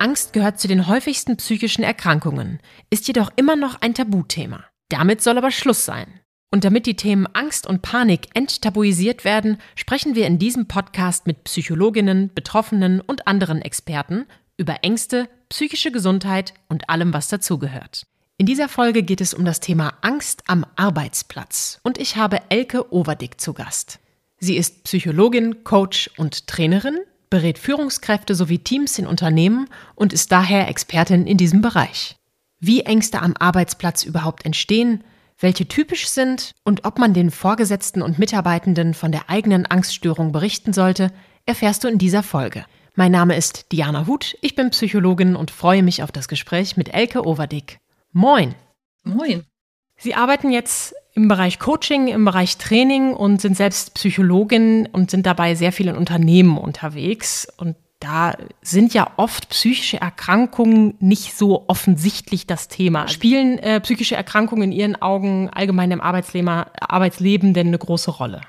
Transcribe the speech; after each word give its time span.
Angst 0.00 0.32
gehört 0.32 0.58
zu 0.60 0.68
den 0.68 0.86
häufigsten 0.86 1.36
psychischen 1.36 1.82
Erkrankungen, 1.82 2.60
ist 2.90 3.08
jedoch 3.08 3.30
immer 3.36 3.56
noch 3.56 3.80
ein 3.80 3.94
Tabuthema. 3.94 4.64
Damit 4.88 5.22
soll 5.22 5.38
aber 5.38 5.50
Schluss 5.50 5.84
sein. 5.84 6.20
Und 6.50 6.64
damit 6.64 6.86
die 6.86 6.96
Themen 6.96 7.26
Angst 7.34 7.66
und 7.66 7.82
Panik 7.82 8.28
enttabuisiert 8.34 9.24
werden, 9.24 9.58
sprechen 9.74 10.14
wir 10.14 10.26
in 10.26 10.38
diesem 10.38 10.66
Podcast 10.66 11.26
mit 11.26 11.44
Psychologinnen, 11.44 12.32
Betroffenen 12.34 13.00
und 13.00 13.26
anderen 13.26 13.60
Experten 13.60 14.26
über 14.56 14.82
Ängste, 14.82 15.28
psychische 15.50 15.92
Gesundheit 15.92 16.54
und 16.68 16.88
allem, 16.88 17.12
was 17.12 17.28
dazugehört. 17.28 18.06
In 18.38 18.46
dieser 18.46 18.68
Folge 18.68 19.02
geht 19.02 19.20
es 19.20 19.34
um 19.34 19.44
das 19.44 19.60
Thema 19.60 19.94
Angst 20.00 20.44
am 20.46 20.64
Arbeitsplatz 20.76 21.80
und 21.82 21.98
ich 21.98 22.16
habe 22.16 22.40
Elke 22.48 22.92
Overdick 22.92 23.40
zu 23.40 23.52
Gast. 23.52 23.98
Sie 24.38 24.56
ist 24.56 24.84
Psychologin, 24.84 25.64
Coach 25.64 26.10
und 26.16 26.46
Trainerin, 26.46 26.98
berät 27.30 27.58
Führungskräfte 27.58 28.34
sowie 28.34 28.58
Teams 28.58 28.98
in 28.98 29.06
Unternehmen 29.06 29.68
und 29.94 30.12
ist 30.12 30.32
daher 30.32 30.68
Expertin 30.68 31.26
in 31.26 31.36
diesem 31.36 31.60
Bereich. 31.60 32.16
Wie 32.60 32.80
Ängste 32.82 33.22
am 33.22 33.34
Arbeitsplatz 33.38 34.04
überhaupt 34.04 34.44
entstehen, 34.44 35.04
welche 35.38 35.68
typisch 35.68 36.08
sind 36.08 36.52
und 36.64 36.84
ob 36.84 36.98
man 36.98 37.14
den 37.14 37.30
Vorgesetzten 37.30 38.02
und 38.02 38.18
Mitarbeitenden 38.18 38.94
von 38.94 39.12
der 39.12 39.30
eigenen 39.30 39.66
Angststörung 39.66 40.32
berichten 40.32 40.72
sollte, 40.72 41.12
erfährst 41.46 41.84
du 41.84 41.88
in 41.88 41.98
dieser 41.98 42.22
Folge. 42.22 42.64
Mein 42.94 43.12
Name 43.12 43.36
ist 43.36 43.70
Diana 43.70 44.06
Huth, 44.08 44.36
ich 44.42 44.56
bin 44.56 44.70
Psychologin 44.70 45.36
und 45.36 45.52
freue 45.52 45.84
mich 45.84 46.02
auf 46.02 46.10
das 46.10 46.26
Gespräch 46.26 46.76
mit 46.76 46.92
Elke 46.92 47.24
Overdick. 47.24 47.78
Moin! 48.12 48.56
Moin! 49.04 49.44
Sie 49.98 50.14
arbeiten 50.14 50.50
jetzt 50.50 50.94
im 51.14 51.26
Bereich 51.26 51.58
Coaching, 51.58 52.06
im 52.06 52.24
Bereich 52.24 52.56
Training 52.56 53.12
und 53.12 53.40
sind 53.40 53.56
selbst 53.56 53.94
Psychologin 53.94 54.88
und 54.92 55.10
sind 55.10 55.26
dabei 55.26 55.56
sehr 55.56 55.72
viel 55.72 55.88
in 55.88 55.96
Unternehmen 55.96 56.56
unterwegs. 56.56 57.48
Und 57.56 57.74
da 57.98 58.36
sind 58.62 58.94
ja 58.94 59.10
oft 59.16 59.48
psychische 59.48 60.00
Erkrankungen 60.00 60.94
nicht 61.00 61.36
so 61.36 61.64
offensichtlich 61.66 62.46
das 62.46 62.68
Thema. 62.68 63.08
Spielen 63.08 63.58
äh, 63.58 63.80
psychische 63.80 64.14
Erkrankungen 64.14 64.70
in 64.70 64.72
Ihren 64.72 65.02
Augen 65.02 65.50
allgemein 65.50 65.90
im 65.90 66.00
Arbeitsleben, 66.00 66.48
Arbeitsleben 66.48 67.54
denn 67.54 67.66
eine 67.66 67.78
große 67.78 68.12
Rolle? 68.12 68.40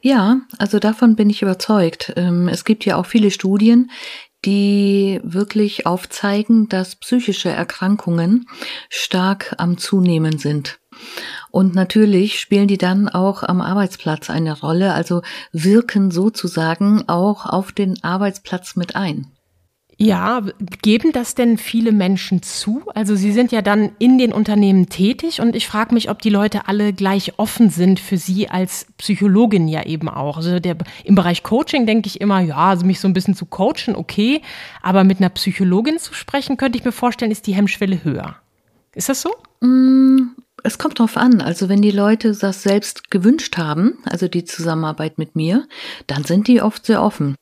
Ja, 0.00 0.40
also 0.58 0.78
davon 0.78 1.16
bin 1.16 1.30
ich 1.30 1.42
überzeugt. 1.42 2.12
Ähm, 2.16 2.48
es 2.48 2.64
gibt 2.64 2.84
ja 2.84 2.96
auch 2.96 3.06
viele 3.06 3.30
Studien, 3.30 3.90
die 4.44 5.20
wirklich 5.24 5.86
aufzeigen, 5.86 6.68
dass 6.68 6.96
psychische 6.96 7.48
Erkrankungen 7.48 8.46
stark 8.88 9.54
am 9.58 9.78
Zunehmen 9.78 10.38
sind. 10.38 10.78
Und 11.50 11.74
natürlich 11.74 12.40
spielen 12.40 12.68
die 12.68 12.78
dann 12.78 13.08
auch 13.08 13.42
am 13.42 13.60
Arbeitsplatz 13.60 14.30
eine 14.30 14.58
Rolle, 14.58 14.92
also 14.92 15.22
wirken 15.52 16.10
sozusagen 16.10 17.08
auch 17.08 17.46
auf 17.46 17.72
den 17.72 18.02
Arbeitsplatz 18.02 18.76
mit 18.76 18.96
ein. 18.96 19.35
Ja, 19.98 20.42
geben 20.82 21.12
das 21.12 21.34
denn 21.34 21.56
viele 21.56 21.90
Menschen 21.90 22.42
zu? 22.42 22.82
Also 22.94 23.16
Sie 23.16 23.32
sind 23.32 23.50
ja 23.50 23.62
dann 23.62 23.92
in 23.98 24.18
den 24.18 24.34
Unternehmen 24.34 24.90
tätig 24.90 25.40
und 25.40 25.56
ich 25.56 25.66
frage 25.66 25.94
mich, 25.94 26.10
ob 26.10 26.20
die 26.20 26.28
Leute 26.28 26.68
alle 26.68 26.92
gleich 26.92 27.38
offen 27.38 27.70
sind 27.70 27.98
für 27.98 28.18
Sie 28.18 28.50
als 28.50 28.86
Psychologin 28.98 29.68
ja 29.68 29.86
eben 29.86 30.10
auch. 30.10 30.36
Also 30.36 30.60
der, 30.60 30.76
im 31.04 31.14
Bereich 31.14 31.42
Coaching 31.42 31.86
denke 31.86 32.08
ich 32.08 32.20
immer, 32.20 32.40
ja, 32.40 32.56
also 32.56 32.84
mich 32.84 33.00
so 33.00 33.08
ein 33.08 33.14
bisschen 33.14 33.34
zu 33.34 33.46
coachen, 33.46 33.96
okay, 33.96 34.42
aber 34.82 35.02
mit 35.02 35.18
einer 35.18 35.30
Psychologin 35.30 35.98
zu 35.98 36.12
sprechen, 36.12 36.58
könnte 36.58 36.76
ich 36.76 36.84
mir 36.84 36.92
vorstellen, 36.92 37.30
ist 37.30 37.46
die 37.46 37.54
Hemmschwelle 37.54 38.04
höher. 38.04 38.36
Ist 38.94 39.08
das 39.08 39.22
so? 39.22 39.34
Mm, 39.66 40.32
es 40.62 40.76
kommt 40.76 40.98
drauf 40.98 41.16
an. 41.16 41.40
Also 41.40 41.70
wenn 41.70 41.80
die 41.80 41.90
Leute 41.90 42.34
das 42.34 42.62
selbst 42.62 43.10
gewünscht 43.10 43.56
haben, 43.56 43.96
also 44.04 44.28
die 44.28 44.44
Zusammenarbeit 44.44 45.16
mit 45.16 45.36
mir, 45.36 45.66
dann 46.06 46.24
sind 46.24 46.48
die 46.48 46.60
oft 46.60 46.84
sehr 46.84 47.02
offen. 47.02 47.34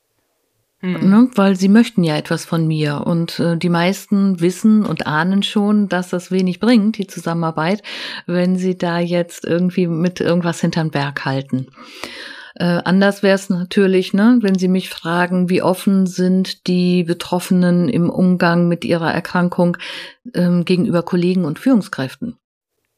Mhm. 0.85 1.09
Ne, 1.09 1.29
weil 1.35 1.55
sie 1.55 1.69
möchten 1.69 2.03
ja 2.03 2.15
etwas 2.15 2.45
von 2.45 2.67
mir 2.67 3.03
und 3.05 3.39
äh, 3.39 3.57
die 3.57 3.69
meisten 3.69 4.39
wissen 4.39 4.85
und 4.85 5.07
ahnen 5.07 5.41
schon, 5.41 5.89
dass 5.89 6.09
das 6.09 6.31
wenig 6.31 6.59
bringt, 6.59 6.97
die 6.97 7.07
Zusammenarbeit, 7.07 7.81
wenn 8.27 8.57
sie 8.57 8.77
da 8.77 8.99
jetzt 8.99 9.45
irgendwie 9.45 9.87
mit 9.87 10.19
irgendwas 10.19 10.61
hinterm 10.61 10.91
Berg 10.91 11.25
halten. 11.25 11.67
Äh, 12.55 12.81
anders 12.85 13.23
wäre 13.23 13.35
es 13.35 13.49
natürlich, 13.49 14.13
ne, 14.13 14.37
wenn 14.41 14.57
Sie 14.57 14.69
mich 14.69 14.89
fragen, 14.89 15.49
wie 15.49 15.61
offen 15.61 16.05
sind 16.05 16.67
die 16.67 17.03
Betroffenen 17.03 17.89
im 17.89 18.09
Umgang 18.09 18.69
mit 18.69 18.85
ihrer 18.85 19.13
Erkrankung 19.13 19.77
ähm, 20.33 20.63
gegenüber 20.63 21.03
Kollegen 21.03 21.43
und 21.43 21.59
Führungskräften. 21.59 22.37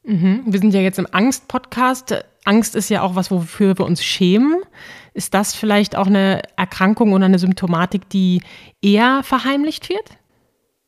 Mhm. 0.04 0.44
Wir 0.46 0.60
sind 0.60 0.74
ja 0.74 0.82
jetzt 0.82 1.00
im 1.00 1.08
Angst-Podcast. 1.12 2.24
Angst 2.48 2.76
ist 2.76 2.90
ja 2.90 3.02
auch 3.02 3.16
was, 3.16 3.30
wofür 3.30 3.78
wir 3.78 3.86
uns 3.86 4.04
schämen. 4.04 4.62
Ist 5.14 5.34
das 5.34 5.54
vielleicht 5.54 5.96
auch 5.96 6.08
eine 6.08 6.42
Erkrankung 6.56 7.14
oder 7.14 7.26
eine 7.26 7.40
Symptomatik, 7.40 8.08
die 8.10 8.42
eher 8.82 9.22
verheimlicht 9.24 9.90
wird? 9.90 10.18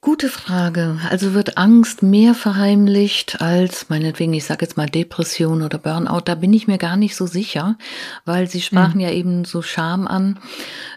Gute 0.02 0.30
Frage. 0.30 0.97
Also 1.09 1.34
wird 1.34 1.58
Angst 1.58 2.03
mehr 2.03 2.34
verheimlicht 2.34 3.42
als 3.42 3.90
meinetwegen, 3.90 4.34
ich 4.34 4.46
sage 4.46 4.66
jetzt 4.66 4.78
mal 4.78 4.86
Depression 4.86 5.62
oder 5.62 5.78
Burnout. 5.78 6.22
Da 6.24 6.36
bin 6.36 6.53
ich 6.53 6.68
mir 6.68 6.78
gar 6.78 6.96
nicht 6.96 7.18
so 7.18 7.25
sicher, 7.25 7.78
weil 8.24 8.50
Sie 8.50 8.62
sprachen 8.62 8.96
mhm. 8.96 9.02
ja 9.02 9.12
eben 9.12 9.44
so 9.44 9.62
Scham 9.62 10.08
an. 10.08 10.40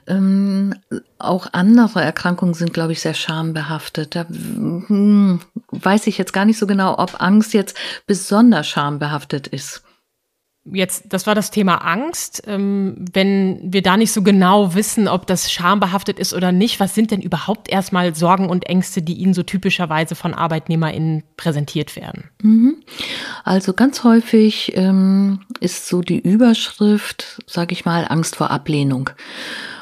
Ähm, 0.06 0.75
auch 1.19 1.49
andere 1.53 2.00
Erkrankungen 2.00 2.55
sind, 2.55 2.73
glaube 2.73 2.93
ich, 2.93 3.00
sehr 3.00 3.15
schambehaftet. 3.15 4.15
Da 4.15 4.25
hm, 4.29 5.41
weiß 5.73 6.06
ich 6.06 6.17
jetzt 6.17 6.33
gar 6.33 6.44
nicht 6.44 6.59
so 6.59 6.69
genau, 6.69 6.97
ob 6.97 7.21
Angst 7.21 7.55
jetzt 7.55 7.77
besonders 8.06 8.69
schambehaftet 8.69 9.49
ist 9.49 9.83
jetzt, 10.65 11.05
das 11.09 11.27
war 11.27 11.34
das 11.34 11.50
Thema 11.50 11.77
Angst. 11.77 12.43
Ähm, 12.47 13.05
wenn 13.12 13.61
wir 13.62 13.83
da 13.83 13.97
nicht 13.97 14.12
so 14.12 14.23
genau 14.23 14.75
wissen, 14.75 15.09
ob 15.09 15.27
das 15.27 15.50
schambehaftet 15.50 16.19
ist 16.19 16.34
oder 16.34 16.53
nicht, 16.53 16.81
was 16.81 16.95
sind 16.95 17.11
denn 17.11 17.21
überhaupt 17.21 17.69
erstmal 17.69 18.15
Sorgen 18.15 18.49
und 18.49 18.67
Ängste, 18.67 19.03
die 19.03 19.15
Ihnen 19.15 19.34
so 19.34 19.43
typischerweise 19.43 20.15
von 20.15 20.34
ArbeitnehmerInnen 20.34 21.25
präsentiert 21.37 21.97
werden? 21.97 22.25
Mhm. 22.43 22.77
Also 23.45 23.73
ganz 23.73 24.05
häufig 24.05 24.73
ähm, 24.77 25.41
ist 25.61 25.89
so 25.89 26.00
die 26.00 26.19
Überschrift, 26.19 27.43
sage 27.47 27.73
ich 27.73 27.84
mal, 27.84 28.06
Angst 28.09 28.37
vor 28.37 28.50
Ablehnung. 28.50 29.11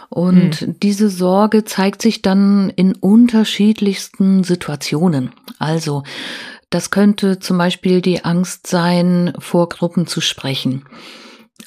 Und 0.08 0.62
mhm. 0.62 0.80
diese 0.80 1.08
Sorge 1.08 1.64
zeigt 1.64 2.02
sich 2.02 2.20
dann 2.20 2.70
in 2.74 2.94
unterschiedlichsten 2.94 4.42
Situationen. 4.42 5.30
Also 5.58 6.02
das 6.70 6.90
könnte 6.90 7.38
zum 7.38 7.58
Beispiel 7.58 8.00
die 8.00 8.24
Angst 8.24 8.66
sein, 8.66 9.34
vor 9.38 9.68
Gruppen 9.68 10.06
zu 10.06 10.20
sprechen. 10.20 10.84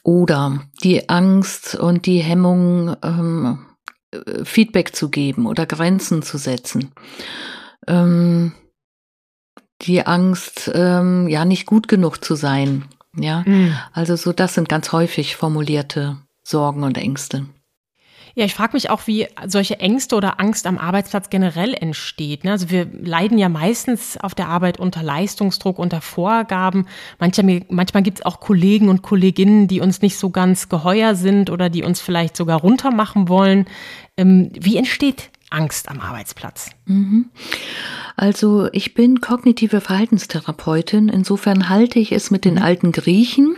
Oder 0.04 0.64
die 0.84 1.10
Angst 1.10 1.76
und 1.76 2.06
die 2.06 2.20
Hemmung, 2.20 2.96
ähm, 3.04 3.66
Feedback 4.44 4.96
zu 4.96 5.10
geben 5.10 5.46
oder 5.46 5.66
Grenzen 5.66 6.24
zu 6.24 6.38
setzen. 6.38 6.92
Ähm, 7.88 8.54
die 9.82 10.06
Angst, 10.06 10.72
ähm, 10.74 11.28
ja, 11.28 11.46
nicht 11.46 11.66
gut 11.66 11.88
genug 11.88 12.24
zu 12.24 12.36
sein. 12.36 12.86
Ja, 13.16 13.44
mhm. 13.46 13.76
also 13.92 14.16
so, 14.16 14.34
das 14.34 14.56
sind 14.56 14.70
ganz 14.70 14.92
häufig 14.92 15.36
formulierte 15.36 16.18
Sorgen 16.42 16.84
und 16.84 16.98
Ängste. 16.98 17.46
Ja, 18.36 18.46
ich 18.46 18.56
frage 18.56 18.74
mich 18.74 18.90
auch, 18.90 19.06
wie 19.06 19.28
solche 19.46 19.80
Ängste 19.80 20.16
oder 20.16 20.40
Angst 20.40 20.66
am 20.66 20.80
Arbeitsplatz 20.80 21.30
generell 21.30 21.76
entsteht. 21.76 22.44
Ne? 22.44 22.52
Also 22.52 22.72
wir 22.72 22.88
leiden 22.92 23.38
ja 23.38 23.48
meistens 23.48 24.18
auf 24.18 24.34
der 24.34 24.48
Arbeit 24.48 24.80
unter 24.80 25.04
Leistungsdruck, 25.04 25.78
unter 25.78 26.02
Vorgaben. 26.02 26.88
Manchmal, 27.20 27.62
manchmal 27.70 28.02
gibt 28.02 28.20
es 28.20 28.26
auch 28.26 28.40
Kollegen 28.40 28.90
und 28.90 29.04
Kolleginnen, 29.04 29.68
die 29.68 29.82
uns 29.82 30.02
nicht 30.02 30.18
so 30.18 30.32
ganz 30.32 30.68
geheuer 30.68 31.14
sind 31.14 31.52
oder 31.52 31.70
die 31.70 31.84
uns 31.84 32.02
vielleicht 32.02 32.36
sogar 32.36 32.60
runtermachen 32.60 33.30
wollen. 33.30 33.68
Ähm, 34.18 34.50
wie 34.54 34.78
entsteht 34.78 35.30
Angst 35.52 35.90
am 35.90 36.00
Arbeitsplatz? 36.00 36.72
Mhm. 36.86 37.30
Also 38.16 38.68
ich 38.72 38.96
bin 38.96 39.22
kognitive 39.22 39.80
Verhaltenstherapeutin. 39.80 41.10
Insofern 41.10 41.70
halte 41.70 42.00
ich 42.00 42.12
es 42.12 42.32
mit 42.32 42.46
den 42.46 42.56
mhm. 42.56 42.64
alten 42.64 42.92
Griechen. 42.92 43.58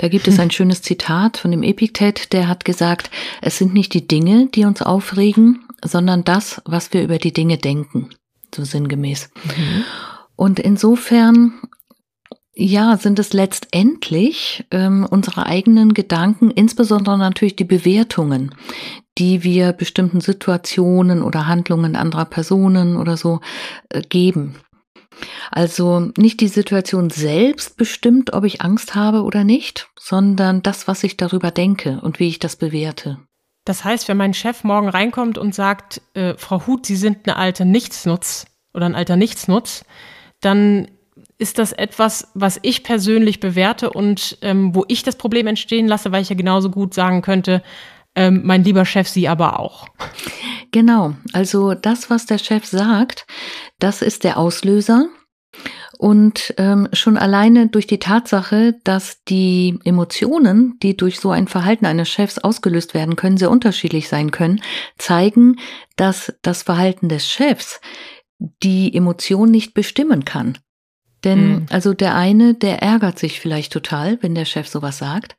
Da 0.00 0.08
gibt 0.08 0.26
es 0.28 0.38
ein 0.38 0.50
schönes 0.50 0.80
Zitat 0.80 1.36
von 1.36 1.50
dem 1.50 1.62
Epiktet, 1.62 2.32
der 2.32 2.48
hat 2.48 2.64
gesagt, 2.64 3.10
es 3.42 3.58
sind 3.58 3.74
nicht 3.74 3.92
die 3.92 4.08
Dinge, 4.08 4.48
die 4.54 4.64
uns 4.64 4.80
aufregen, 4.80 5.64
sondern 5.84 6.24
das, 6.24 6.62
was 6.64 6.92
wir 6.92 7.02
über 7.02 7.18
die 7.18 7.32
Dinge 7.32 7.58
denken. 7.58 8.08
So 8.54 8.64
sinngemäß. 8.64 9.30
Mhm. 9.44 9.84
Und 10.36 10.58
insofern 10.58 11.52
ja, 12.54 12.96
sind 12.96 13.18
es 13.18 13.32
letztendlich 13.32 14.66
ähm, 14.70 15.06
unsere 15.08 15.46
eigenen 15.46 15.94
Gedanken, 15.94 16.50
insbesondere 16.50 17.16
natürlich 17.16 17.56
die 17.56 17.64
Bewertungen, 17.64 18.54
die 19.18 19.44
wir 19.44 19.72
bestimmten 19.72 20.20
Situationen 20.20 21.22
oder 21.22 21.46
Handlungen 21.46 21.96
anderer 21.96 22.24
Personen 22.24 22.96
oder 22.96 23.16
so 23.16 23.40
äh, 23.90 24.02
geben. 24.02 24.56
Also 25.50 26.10
nicht 26.16 26.40
die 26.40 26.48
Situation 26.48 27.10
selbst 27.10 27.76
bestimmt, 27.76 28.32
ob 28.32 28.44
ich 28.44 28.60
Angst 28.60 28.94
habe 28.94 29.22
oder 29.22 29.44
nicht, 29.44 29.88
sondern 29.98 30.62
das, 30.62 30.88
was 30.88 31.04
ich 31.04 31.16
darüber 31.16 31.50
denke 31.50 32.00
und 32.02 32.18
wie 32.20 32.28
ich 32.28 32.38
das 32.38 32.56
bewerte. 32.56 33.18
Das 33.64 33.84
heißt, 33.84 34.08
wenn 34.08 34.16
mein 34.16 34.34
Chef 34.34 34.64
morgen 34.64 34.88
reinkommt 34.88 35.38
und 35.38 35.54
sagt, 35.54 36.00
äh, 36.14 36.34
Frau 36.36 36.66
Huth, 36.66 36.86
Sie 36.86 36.96
sind 36.96 37.26
eine 37.26 37.36
alte 37.36 37.64
Nichtsnutz 37.64 38.46
oder 38.72 38.86
ein 38.86 38.94
alter 38.94 39.16
Nichtsnutz, 39.16 39.84
dann 40.40 40.88
ist 41.38 41.58
das 41.58 41.72
etwas, 41.72 42.28
was 42.34 42.58
ich 42.62 42.82
persönlich 42.82 43.40
bewerte 43.40 43.90
und 43.90 44.38
ähm, 44.42 44.74
wo 44.74 44.84
ich 44.88 45.02
das 45.02 45.16
Problem 45.16 45.46
entstehen 45.46 45.88
lasse, 45.88 46.12
weil 46.12 46.22
ich 46.22 46.28
ja 46.28 46.36
genauso 46.36 46.70
gut 46.70 46.94
sagen 46.94 47.22
könnte, 47.22 47.62
ähm, 48.14 48.40
mein 48.44 48.64
lieber 48.64 48.84
Chef, 48.84 49.08
Sie 49.08 49.28
aber 49.28 49.58
auch. 49.58 49.88
Genau, 50.72 51.14
also 51.32 51.74
das, 51.74 52.10
was 52.10 52.26
der 52.26 52.38
Chef 52.38 52.64
sagt, 52.64 53.26
das 53.78 54.02
ist 54.02 54.24
der 54.24 54.38
Auslöser. 54.38 55.08
Und 55.98 56.54
ähm, 56.56 56.88
schon 56.94 57.18
alleine 57.18 57.68
durch 57.68 57.86
die 57.86 57.98
Tatsache, 57.98 58.78
dass 58.84 59.22
die 59.24 59.78
Emotionen, 59.84 60.78
die 60.82 60.96
durch 60.96 61.20
so 61.20 61.30
ein 61.30 61.46
Verhalten 61.46 61.84
eines 61.84 62.08
Chefs 62.08 62.38
ausgelöst 62.38 62.94
werden 62.94 63.16
können, 63.16 63.36
sehr 63.36 63.50
unterschiedlich 63.50 64.08
sein 64.08 64.30
können, 64.30 64.62
zeigen, 64.96 65.56
dass 65.96 66.32
das 66.40 66.62
Verhalten 66.62 67.10
des 67.10 67.28
Chefs 67.28 67.80
die 68.62 68.94
Emotion 68.94 69.50
nicht 69.50 69.74
bestimmen 69.74 70.24
kann. 70.24 70.56
Denn 71.22 71.48
mhm. 71.48 71.66
also 71.68 71.92
der 71.92 72.14
eine, 72.14 72.54
der 72.54 72.82
ärgert 72.82 73.18
sich 73.18 73.40
vielleicht 73.40 73.72
total, 73.72 74.18
wenn 74.22 74.34
der 74.34 74.46
Chef 74.46 74.68
sowas 74.68 74.96
sagt. 74.96 75.36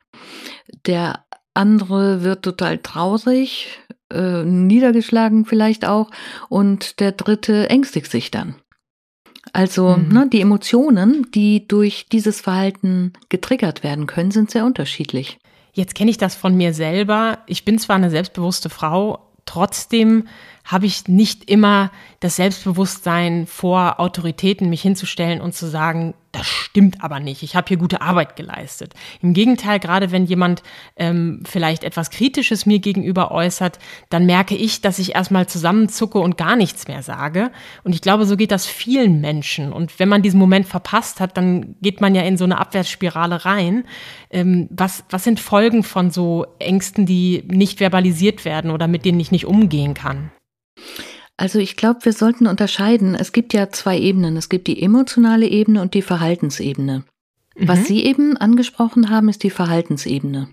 Der 0.86 1.24
andere 1.54 2.22
wird 2.22 2.42
total 2.42 2.78
traurig, 2.78 3.78
äh, 4.12 4.44
niedergeschlagen 4.44 5.44
vielleicht 5.44 5.86
auch. 5.86 6.10
Und 6.48 7.00
der 7.00 7.12
dritte 7.12 7.68
ängstigt 7.70 8.10
sich 8.10 8.30
dann. 8.30 8.56
Also 9.52 9.96
mhm. 9.96 10.08
ne, 10.08 10.28
die 10.32 10.40
Emotionen, 10.40 11.30
die 11.34 11.66
durch 11.66 12.06
dieses 12.10 12.40
Verhalten 12.40 13.12
getriggert 13.28 13.82
werden 13.82 14.06
können, 14.06 14.30
sind 14.30 14.50
sehr 14.50 14.64
unterschiedlich. 14.64 15.38
Jetzt 15.72 15.94
kenne 15.94 16.10
ich 16.10 16.18
das 16.18 16.34
von 16.34 16.56
mir 16.56 16.74
selber. 16.74 17.38
Ich 17.46 17.64
bin 17.64 17.78
zwar 17.78 17.96
eine 17.96 18.10
selbstbewusste 18.10 18.68
Frau, 18.68 19.30
trotzdem 19.46 20.28
habe 20.64 20.86
ich 20.86 21.08
nicht 21.08 21.50
immer 21.50 21.90
das 22.20 22.36
Selbstbewusstsein 22.36 23.46
vor 23.46 23.98
Autoritäten 23.98 24.68
mich 24.68 24.82
hinzustellen 24.82 25.40
und 25.40 25.54
zu 25.54 25.66
sagen, 25.66 26.14
das 26.32 26.46
stimmt 26.46 27.04
aber 27.04 27.20
nicht, 27.20 27.42
ich 27.42 27.54
habe 27.54 27.68
hier 27.68 27.76
gute 27.76 28.00
Arbeit 28.00 28.36
geleistet. 28.36 28.94
Im 29.20 29.34
Gegenteil, 29.34 29.78
gerade 29.78 30.10
wenn 30.10 30.24
jemand 30.24 30.62
ähm, 30.96 31.42
vielleicht 31.46 31.84
etwas 31.84 32.10
Kritisches 32.10 32.64
mir 32.64 32.78
gegenüber 32.78 33.30
äußert, 33.30 33.78
dann 34.08 34.24
merke 34.24 34.56
ich, 34.56 34.80
dass 34.80 34.98
ich 34.98 35.14
erstmal 35.14 35.46
zusammenzucke 35.46 36.18
und 36.18 36.38
gar 36.38 36.56
nichts 36.56 36.88
mehr 36.88 37.02
sage. 37.02 37.52
Und 37.84 37.94
ich 37.94 38.00
glaube, 38.00 38.24
so 38.24 38.38
geht 38.38 38.50
das 38.50 38.64
vielen 38.66 39.20
Menschen. 39.20 39.74
Und 39.74 39.98
wenn 39.98 40.08
man 40.08 40.22
diesen 40.22 40.40
Moment 40.40 40.66
verpasst 40.66 41.20
hat, 41.20 41.36
dann 41.36 41.76
geht 41.82 42.00
man 42.00 42.14
ja 42.14 42.22
in 42.22 42.38
so 42.38 42.44
eine 42.44 42.58
Abwärtsspirale 42.58 43.44
rein. 43.44 43.84
Ähm, 44.30 44.68
was, 44.70 45.04
was 45.10 45.24
sind 45.24 45.38
Folgen 45.38 45.82
von 45.82 46.10
so 46.10 46.46
Ängsten, 46.58 47.04
die 47.04 47.44
nicht 47.46 47.78
verbalisiert 47.78 48.46
werden 48.46 48.70
oder 48.70 48.88
mit 48.88 49.04
denen 49.04 49.20
ich 49.20 49.32
nicht 49.32 49.46
umgehen 49.46 49.92
kann? 49.92 50.30
Also 51.36 51.58
ich 51.58 51.76
glaube, 51.76 52.04
wir 52.04 52.12
sollten 52.12 52.46
unterscheiden. 52.46 53.14
Es 53.14 53.32
gibt 53.32 53.52
ja 53.52 53.70
zwei 53.70 53.98
Ebenen. 53.98 54.36
Es 54.36 54.48
gibt 54.48 54.66
die 54.66 54.82
emotionale 54.82 55.46
Ebene 55.46 55.82
und 55.82 55.94
die 55.94 56.02
Verhaltensebene. 56.02 57.04
Mhm. 57.56 57.68
Was 57.68 57.86
Sie 57.86 58.04
eben 58.04 58.36
angesprochen 58.36 59.10
haben, 59.10 59.28
ist 59.28 59.42
die 59.42 59.50
Verhaltensebene. 59.50 60.48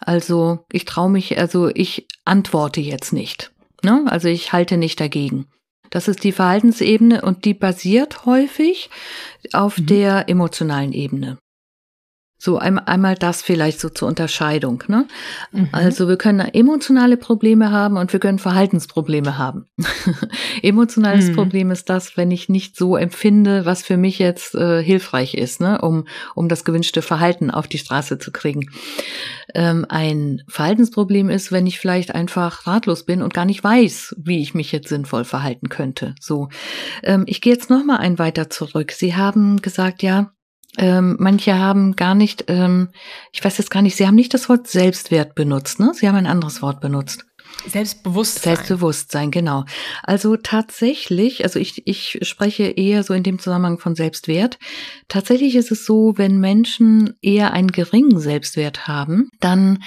Also 0.00 0.64
ich 0.72 0.84
traue 0.84 1.10
mich, 1.10 1.38
also 1.38 1.68
ich 1.68 2.06
antworte 2.24 2.80
jetzt 2.80 3.12
nicht. 3.12 3.52
Ne? 3.82 4.04
Also 4.06 4.28
ich 4.28 4.52
halte 4.52 4.76
nicht 4.76 5.00
dagegen. 5.00 5.46
Das 5.90 6.08
ist 6.08 6.24
die 6.24 6.32
Verhaltensebene 6.32 7.22
und 7.22 7.44
die 7.44 7.54
basiert 7.54 8.26
häufig 8.26 8.90
auf 9.52 9.78
mhm. 9.78 9.86
der 9.86 10.28
emotionalen 10.28 10.92
Ebene. 10.92 11.38
So 12.40 12.58
einmal 12.58 13.16
das 13.16 13.42
vielleicht 13.42 13.80
so 13.80 13.88
zur 13.88 14.06
Unterscheidung. 14.06 14.84
Ne? 14.86 15.08
Mhm. 15.50 15.68
Also 15.72 16.06
wir 16.06 16.16
können 16.16 16.40
emotionale 16.40 17.16
Probleme 17.16 17.72
haben 17.72 17.96
und 17.96 18.12
wir 18.12 18.20
können 18.20 18.38
Verhaltensprobleme 18.38 19.38
haben. 19.38 19.66
Emotionales 20.62 21.30
mhm. 21.30 21.34
Problem 21.34 21.70
ist 21.72 21.90
das, 21.90 22.16
wenn 22.16 22.30
ich 22.30 22.48
nicht 22.48 22.76
so 22.76 22.96
empfinde, 22.96 23.66
was 23.66 23.82
für 23.82 23.96
mich 23.96 24.20
jetzt 24.20 24.54
äh, 24.54 24.80
hilfreich 24.82 25.34
ist, 25.34 25.60
ne? 25.60 25.80
um, 25.80 26.06
um 26.36 26.48
das 26.48 26.64
gewünschte 26.64 27.02
Verhalten 27.02 27.50
auf 27.50 27.66
die 27.66 27.78
Straße 27.78 28.18
zu 28.18 28.30
kriegen. 28.30 28.70
Ähm, 29.54 29.84
ein 29.88 30.42
Verhaltensproblem 30.46 31.30
ist, 31.30 31.50
wenn 31.50 31.66
ich 31.66 31.80
vielleicht 31.80 32.14
einfach 32.14 32.68
ratlos 32.68 33.04
bin 33.04 33.20
und 33.20 33.34
gar 33.34 33.46
nicht 33.46 33.64
weiß, 33.64 34.14
wie 34.16 34.40
ich 34.40 34.54
mich 34.54 34.70
jetzt 34.70 34.88
sinnvoll 34.88 35.24
verhalten 35.24 35.68
könnte. 35.68 36.14
So, 36.20 36.50
ähm, 37.02 37.24
ich 37.26 37.40
gehe 37.40 37.52
jetzt 37.52 37.68
noch 37.68 37.84
mal 37.84 37.96
ein 37.96 38.20
weiter 38.20 38.48
zurück. 38.48 38.92
Sie 38.92 39.16
haben 39.16 39.60
gesagt, 39.60 40.04
ja, 40.04 40.30
ähm, 40.78 41.16
manche 41.18 41.58
haben 41.58 41.96
gar 41.96 42.14
nicht, 42.14 42.44
ähm, 42.48 42.88
ich 43.32 43.44
weiß 43.44 43.58
jetzt 43.58 43.70
gar 43.70 43.82
nicht, 43.82 43.96
sie 43.96 44.06
haben 44.06 44.14
nicht 44.14 44.32
das 44.32 44.48
Wort 44.48 44.66
Selbstwert 44.68 45.34
benutzt, 45.34 45.80
ne? 45.80 45.92
Sie 45.94 46.08
haben 46.08 46.16
ein 46.16 46.26
anderes 46.26 46.62
Wort 46.62 46.80
benutzt. 46.80 47.24
Selbstbewusstsein. 47.66 48.54
Selbstbewusstsein, 48.54 49.30
genau. 49.30 49.64
Also 50.02 50.36
tatsächlich, 50.36 51.44
also 51.44 51.58
ich, 51.58 51.86
ich 51.86 52.20
spreche 52.22 52.64
eher 52.64 53.02
so 53.02 53.14
in 53.14 53.22
dem 53.22 53.38
Zusammenhang 53.38 53.78
von 53.78 53.94
Selbstwert. 53.94 54.58
Tatsächlich 55.08 55.56
ist 55.56 55.72
es 55.72 55.84
so, 55.84 56.14
wenn 56.16 56.38
Menschen 56.38 57.14
eher 57.20 57.52
einen 57.52 57.72
geringen 57.72 58.20
Selbstwert 58.20 58.86
haben, 58.86 59.28
dann 59.40 59.82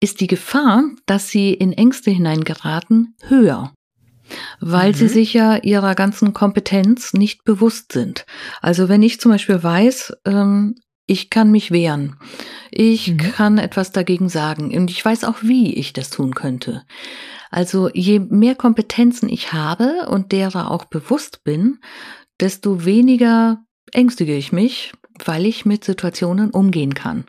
ist 0.00 0.20
die 0.20 0.26
Gefahr, 0.26 0.84
dass 1.06 1.28
sie 1.28 1.52
in 1.52 1.72
Ängste 1.72 2.10
hineingeraten, 2.10 3.14
höher 3.28 3.72
weil 4.60 4.90
mhm. 4.90 4.94
sie 4.94 5.08
sich 5.08 5.32
ja 5.32 5.56
ihrer 5.56 5.94
ganzen 5.94 6.32
Kompetenz 6.32 7.12
nicht 7.12 7.44
bewusst 7.44 7.92
sind. 7.92 8.26
Also 8.60 8.88
wenn 8.88 9.02
ich 9.02 9.20
zum 9.20 9.32
Beispiel 9.32 9.62
weiß, 9.62 10.14
ähm, 10.26 10.76
ich 11.06 11.30
kann 11.30 11.50
mich 11.50 11.70
wehren, 11.70 12.16
ich 12.70 13.08
mhm. 13.12 13.16
kann 13.16 13.58
etwas 13.58 13.92
dagegen 13.92 14.28
sagen 14.28 14.76
und 14.76 14.90
ich 14.90 15.04
weiß 15.04 15.24
auch, 15.24 15.42
wie 15.42 15.74
ich 15.74 15.92
das 15.92 16.10
tun 16.10 16.34
könnte. 16.34 16.84
Also 17.50 17.90
je 17.92 18.18
mehr 18.18 18.54
Kompetenzen 18.54 19.28
ich 19.28 19.52
habe 19.52 20.08
und 20.08 20.32
derer 20.32 20.70
auch 20.70 20.86
bewusst 20.86 21.44
bin, 21.44 21.80
desto 22.40 22.84
weniger 22.84 23.58
ängstige 23.92 24.34
ich 24.36 24.52
mich, 24.52 24.92
weil 25.24 25.44
ich 25.44 25.66
mit 25.66 25.84
Situationen 25.84 26.50
umgehen 26.50 26.94
kann. 26.94 27.24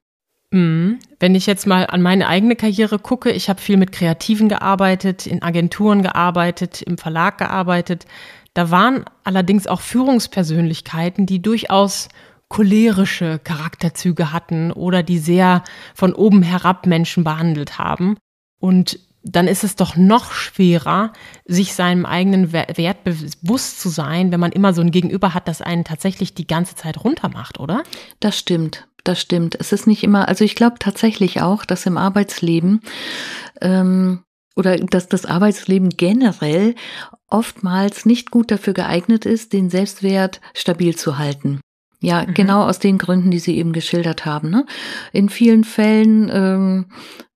Mhm. 0.54 1.00
Wenn 1.20 1.34
ich 1.34 1.48
jetzt 1.48 1.66
mal 1.66 1.88
an 1.88 2.02
meine 2.02 2.28
eigene 2.28 2.56
Karriere 2.56 3.00
gucke, 3.00 3.32
ich 3.32 3.50
habe 3.50 3.60
viel 3.60 3.76
mit 3.76 3.92
Kreativen 3.92 4.50
gearbeitet, 4.50 5.26
in 5.26 5.42
Agenturen 5.42 6.04
gearbeitet, 6.04 6.84
im 6.84 7.00
Verlag 7.00 7.40
gearbeitet. 7.40 8.06
Da 8.54 8.70
waren 8.70 9.04
allerdings 9.24 9.66
auch 9.66 9.82
Führungspersönlichkeiten, 9.82 11.26
die 11.26 11.42
durchaus 11.42 12.08
cholerische 12.50 13.40
Charakterzüge 13.44 14.32
hatten 14.32 14.72
oder 14.72 15.02
die 15.02 15.18
sehr 15.18 15.64
von 15.96 16.14
oben 16.14 16.44
herab 16.44 16.86
Menschen 16.86 17.24
behandelt 17.24 17.80
haben. 17.80 18.16
Und 18.60 19.00
dann 19.24 19.48
ist 19.48 19.64
es 19.64 19.76
doch 19.76 19.96
noch 19.96 20.34
schwerer, 20.34 21.14
sich 21.46 21.74
seinem 21.74 22.06
eigenen 22.06 22.54
Wert 22.54 23.04
bewusst 23.04 23.82
zu 23.82 23.90
sein, 23.90 24.32
wenn 24.32 24.40
man 24.40 24.52
immer 24.52 24.74
so 24.74 24.82
ein 24.82 24.92
Gegenüber 24.92 25.34
hat, 25.34 25.48
das 25.48 25.64
einen 25.64 25.84
tatsächlich 25.84 26.36
die 26.36 26.46
ganze 26.46 26.76
Zeit 26.76 27.04
runtermacht, 27.04 27.60
oder? 27.60 27.82
Das 28.20 28.38
stimmt 28.38 28.86
das 29.04 29.20
stimmt. 29.20 29.56
Es 29.60 29.72
ist 29.72 29.88
nicht 29.88 30.04
immer, 30.04 30.28
also 30.28 30.44
ich 30.44 30.56
glaube 30.56 30.78
tatsächlich 30.80 31.42
auch, 31.42 31.66
dass 31.66 31.86
im 31.86 31.98
Arbeitsleben 31.98 32.82
ähm, 33.62 34.24
oder 34.56 34.78
dass 34.78 35.08
das 35.08 35.26
Arbeitsleben 35.26 35.90
generell 35.90 36.76
oftmals 37.28 38.06
nicht 38.06 38.32
gut 38.32 38.52
dafür 38.52 38.74
geeignet 38.74 39.26
ist, 39.26 39.54
den 39.54 39.70
Selbstwert 39.70 40.42
stabil 40.54 40.96
zu 40.96 41.18
halten. 41.18 41.60
Ja, 42.04 42.26
mhm. 42.26 42.34
genau 42.34 42.64
aus 42.66 42.80
den 42.80 42.98
Gründen, 42.98 43.32
die 43.32 43.40
Sie 43.40 43.58
eben 43.58 43.72
geschildert 43.72 44.26
haben. 44.26 44.50
Ne? 44.50 44.66
In 45.14 45.30
vielen 45.30 45.64
Fällen 45.64 46.30
ähm, 46.34 46.86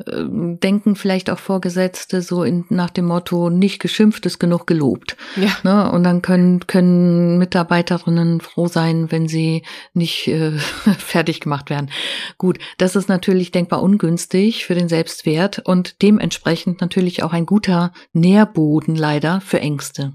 äh, 0.06 0.58
denken 0.62 0.98
vielleicht 0.98 1.30
auch 1.30 1.40
Vorgesetzte 1.40 2.22
so 2.22 2.44
in, 2.44 2.66
nach 2.68 2.90
dem 2.90 3.06
Motto, 3.06 3.50
nicht 3.50 3.80
geschimpft 3.80 4.26
ist 4.26 4.40
genug 4.40 4.68
gelobt. 4.68 5.16
Ja. 5.38 5.52
Ne? 5.64 5.90
Und 5.90 6.04
dann 6.04 6.22
können, 6.22 6.68
können 6.68 7.38
Mitarbeiterinnen 7.38 8.42
froh 8.42 8.68
sein, 8.68 9.10
wenn 9.10 9.30
sie 9.30 9.64
nicht 9.94 10.28
äh, 10.28 10.52
fertig 10.98 11.40
gemacht 11.40 11.70
werden. 11.70 11.90
Gut, 12.38 12.60
das 12.78 12.98
ist 12.98 13.08
natürlich 13.08 13.54
denkbar 13.54 13.82
ungünstig 13.82 14.66
für 14.66 14.76
den 14.76 14.90
Selbstwert 14.90 15.60
und 15.60 16.02
dementsprechend 16.02 16.82
natürlich 16.82 17.24
auch 17.24 17.32
ein 17.32 17.46
guter 17.46 17.94
Nährboden 18.12 18.98
leider 18.98 19.40
für 19.40 19.62
Ängste. 19.62 20.12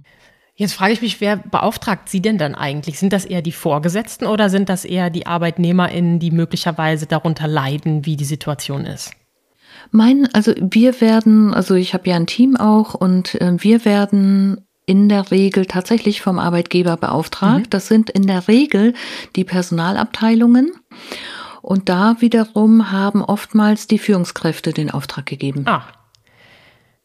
Jetzt 0.55 0.75
frage 0.75 0.93
ich 0.93 1.03
mich, 1.03 1.21
wer 1.21 1.37
beauftragt 1.37 2.09
Sie 2.09 2.21
denn 2.21 2.39
dann 2.39 2.55
eigentlich? 2.55 2.99
Sind 2.99 3.13
das 3.13 3.25
eher 3.25 3.43
die 3.43 3.53
Vorgesetzten 3.53 4.27
oder 4.27 4.51
sind 4.51 4.69
das 4.69 4.85
eher 4.85 5.09
die 5.09 5.27
ArbeitnehmerInnen, 5.27 6.19
die 6.19 6.31
möglicherweise 6.31 7.07
darunter 7.07 7.49
leiden, 7.49 8.05
wie 8.05 8.17
die 8.17 8.25
Situation 8.25 8.85
ist? 8.85 9.13
Mein, 9.91 10.29
also 10.33 10.53
wir 10.59 11.01
werden, 11.01 11.55
also 11.55 11.75
ich 11.75 11.95
habe 11.95 12.09
ja 12.09 12.17
ein 12.17 12.27
Team 12.27 12.57
auch 12.57 12.95
und 12.95 13.41
äh, 13.41 13.55
wir 13.59 13.85
werden 13.85 14.67
in 14.85 15.09
der 15.09 15.31
Regel 15.31 15.67
tatsächlich 15.67 16.21
vom 16.21 16.39
Arbeitgeber 16.39 16.97
beauftragt. 16.97 17.67
Mhm. 17.67 17.71
Das 17.71 17.89
sind 17.89 18.11
in 18.11 18.27
der 18.27 18.49
Regel 18.49 18.95
die 19.37 19.45
Personalabteilungen. 19.45 20.73
Und 21.63 21.89
da 21.89 22.17
wiederum 22.19 22.91
haben 22.91 23.23
oftmals 23.23 23.87
die 23.87 23.99
Führungskräfte 23.99 24.73
den 24.73 24.91
Auftrag 24.91 25.27
gegeben. 25.27 25.65
Ah, 25.67 25.85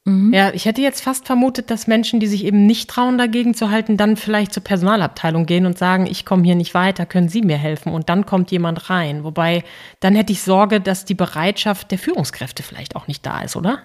Mhm. 0.08 0.34
Ja, 0.34 0.52
ich 0.54 0.64
hätte 0.64 0.82
jetzt 0.82 1.02
fast 1.02 1.28
vermutet, 1.28 1.70
dass 1.70 1.86
Menschen, 1.86 2.22
die 2.22 2.28
sich 2.28 2.46
eben 2.46 2.66
nicht 2.66 2.90
trauen, 2.90 3.18
dagegen 3.18 3.54
zu 3.54 3.72
halten, 3.72 3.98
dann 3.98 4.16
vielleicht 4.16 4.54
zur 4.54 4.64
Personalabteilung 4.64 5.46
gehen 5.46 5.66
und 5.66 5.78
sagen, 5.78 6.06
ich 6.06 6.26
komme 6.26 6.44
hier 6.46 6.56
nicht 6.56 6.74
weiter, 6.74 7.06
können 7.06 7.28
Sie 7.28 7.42
mir 7.42 7.58
helfen? 7.58 7.92
Und 7.92 8.08
dann 8.08 8.26
kommt 8.26 8.50
jemand 8.52 8.90
rein. 8.90 9.26
Wobei, 9.26 9.66
dann 10.00 10.16
hätte 10.16 10.32
ich 10.32 10.42
Sorge, 10.42 10.80
dass 10.80 11.04
die 11.04 11.14
Bereitschaft 11.14 11.92
der 11.92 12.00
Führungskräfte 12.00 12.64
vielleicht 12.64 12.96
auch 12.96 13.08
nicht 13.08 13.26
da 13.26 13.42
ist, 13.42 13.58
oder? 13.58 13.80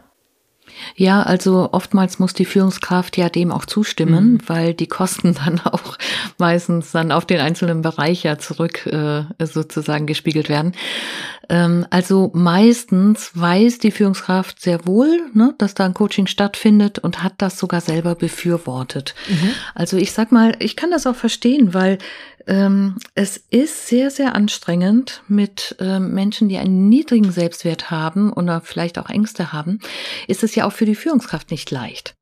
Ja, 0.97 1.23
also 1.23 1.71
oftmals 1.73 2.19
muss 2.19 2.35
die 2.35 2.45
Führungskraft 2.45 3.17
ja 3.17 3.29
dem 3.29 3.52
auch 3.52 3.64
zustimmen, 3.64 4.33
mhm. 4.33 4.41
weil 4.47 4.75
die 4.75 4.87
Kosten 4.87 5.35
dann 5.45 5.61
auch 5.61 5.97
meistens 6.38 6.93
dann 6.93 7.12
auf 7.12 7.26
den 7.26 7.41
einzelnen 7.41 7.83
Bereich 7.83 8.23
ja 8.23 8.38
zurück 8.38 8.87
äh, 8.87 9.25
sozusagen 9.45 10.07
gespiegelt 10.07 10.49
werden. 10.49 10.73
Ähm, 11.49 11.87
also 11.91 12.31
meistens 12.35 13.31
weiß 13.35 13.79
die 13.79 13.91
Führungskraft 13.91 14.61
sehr 14.61 14.87
wohl, 14.87 15.21
ne, 15.35 15.55
dass 15.59 15.75
da 15.75 15.85
ein 15.85 15.95
Coaching 15.95 16.26
stattfindet 16.26 16.99
und 16.99 17.23
hat 17.23 17.35
das 17.38 17.59
sogar 17.59 17.81
selber 17.81 18.14
befürwortet. 18.14 19.14
Mhm. 19.29 19.50
Also 19.75 19.97
ich 19.97 20.12
sag 20.12 20.33
mal, 20.33 20.57
ich 20.59 20.76
kann 20.76 20.91
das 20.91 21.07
auch 21.07 21.17
verstehen, 21.17 21.75
weil 21.75 21.99
ähm, 22.47 22.97
es 23.15 23.37
ist 23.37 23.87
sehr, 23.87 24.11
sehr 24.11 24.35
anstrengend 24.35 25.23
mit 25.29 25.77
ähm, 25.81 26.13
Menschen, 26.13 26.49
die 26.49 26.59
einen 26.59 26.89
niedrigen 26.89 27.33
Selbstwert 27.33 27.91
haben 27.91 28.33
oder 28.33 28.61
vielleicht 28.61 28.99
auch 28.99 29.09
Ängste 29.09 29.53
haben, 29.53 29.81
ist 30.29 30.43
es 30.43 30.55
ja 30.55 30.67
auch 30.67 30.73
für 30.73 30.87
die 30.87 30.95
Führungskraft 30.95 31.51
nicht 31.51 31.71
leicht. 31.71 32.15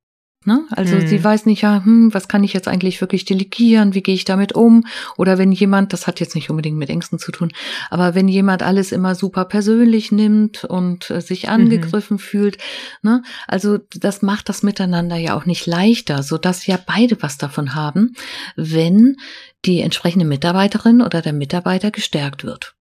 Ne? 0.47 0.65
Also 0.71 0.97
mhm. 0.97 1.07
sie 1.07 1.23
weiß 1.23 1.45
nicht, 1.45 1.61
ja, 1.61 1.85
hm, 1.85 2.15
was 2.15 2.27
kann 2.27 2.43
ich 2.43 2.55
jetzt 2.55 2.67
eigentlich 2.67 2.99
wirklich 3.03 3.27
delegieren, 3.27 3.93
wie 3.93 4.03
gehe 4.03 4.15
ich 4.15 4.25
damit 4.25 4.55
um? 4.55 4.87
Oder 5.19 5.37
wenn 5.37 5.53
jemand, 5.53 5.93
das 5.93 6.07
hat 6.07 6.19
jetzt 6.19 6.35
nicht 6.35 6.49
unbedingt 6.49 6.79
mit 6.79 6.89
Ängsten 6.89 7.19
zu 7.19 7.31
tun, 7.31 7.53
aber 7.91 8.15
wenn 8.15 8.27
jemand 8.27 8.62
alles 8.62 8.91
immer 8.91 9.15
super 9.15 9.45
persönlich 9.45 10.12
nimmt 10.12 10.65
und 10.65 11.11
äh, 11.11 11.21
sich 11.21 11.45
mhm. 11.45 11.50
angegriffen 11.50 12.15
mhm. 12.15 12.21
fühlt, 12.21 12.57
ne? 13.03 13.23
also 13.49 13.81
das 13.95 14.23
macht 14.23 14.49
das 14.49 14.62
Miteinander 14.62 15.17
ja 15.17 15.37
auch 15.37 15.45
nicht 15.45 15.67
leichter, 15.67 16.23
so 16.23 16.39
dass 16.39 16.67
ja 16.67 16.79
beide 16.87 17.23
was 17.23 17.37
davon 17.37 17.75
haben, 17.75 18.15
wenn 18.57 19.19
die 19.64 19.81
entsprechende 19.81 20.25
Mitarbeiterin 20.25 21.02
oder 21.02 21.23
der 21.23 21.33
Mitarbeiter 21.33 21.90
gestärkt 21.90 22.45
wird. 22.45 22.75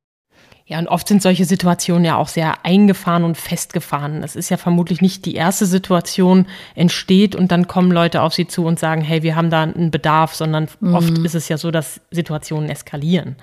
Ja, 0.69 0.77
und 0.77 0.88
oft 0.88 1.07
sind 1.07 1.23
solche 1.23 1.45
Situationen 1.45 2.05
ja 2.05 2.15
auch 2.15 2.27
sehr 2.27 2.63
eingefahren 2.63 3.23
und 3.23 3.38
festgefahren. 3.38 4.21
Es 4.21 4.35
ist 4.35 4.49
ja 4.49 4.57
vermutlich 4.57 5.01
nicht 5.01 5.25
die 5.25 5.33
erste 5.33 5.65
Situation 5.65 6.45
entsteht 6.75 7.35
und 7.35 7.51
dann 7.51 7.65
kommen 7.65 7.91
Leute 7.91 8.21
auf 8.21 8.35
sie 8.35 8.45
zu 8.45 8.65
und 8.65 8.77
sagen, 8.77 9.01
hey, 9.01 9.23
wir 9.23 9.35
haben 9.35 9.49
da 9.49 9.63
einen 9.63 9.89
Bedarf, 9.89 10.35
sondern 10.35 10.67
mhm. 10.79 10.93
oft 10.93 11.17
ist 11.17 11.33
es 11.33 11.49
ja 11.49 11.57
so, 11.57 11.71
dass 11.71 12.01
Situationen 12.11 12.69
eskalieren. 12.69 13.35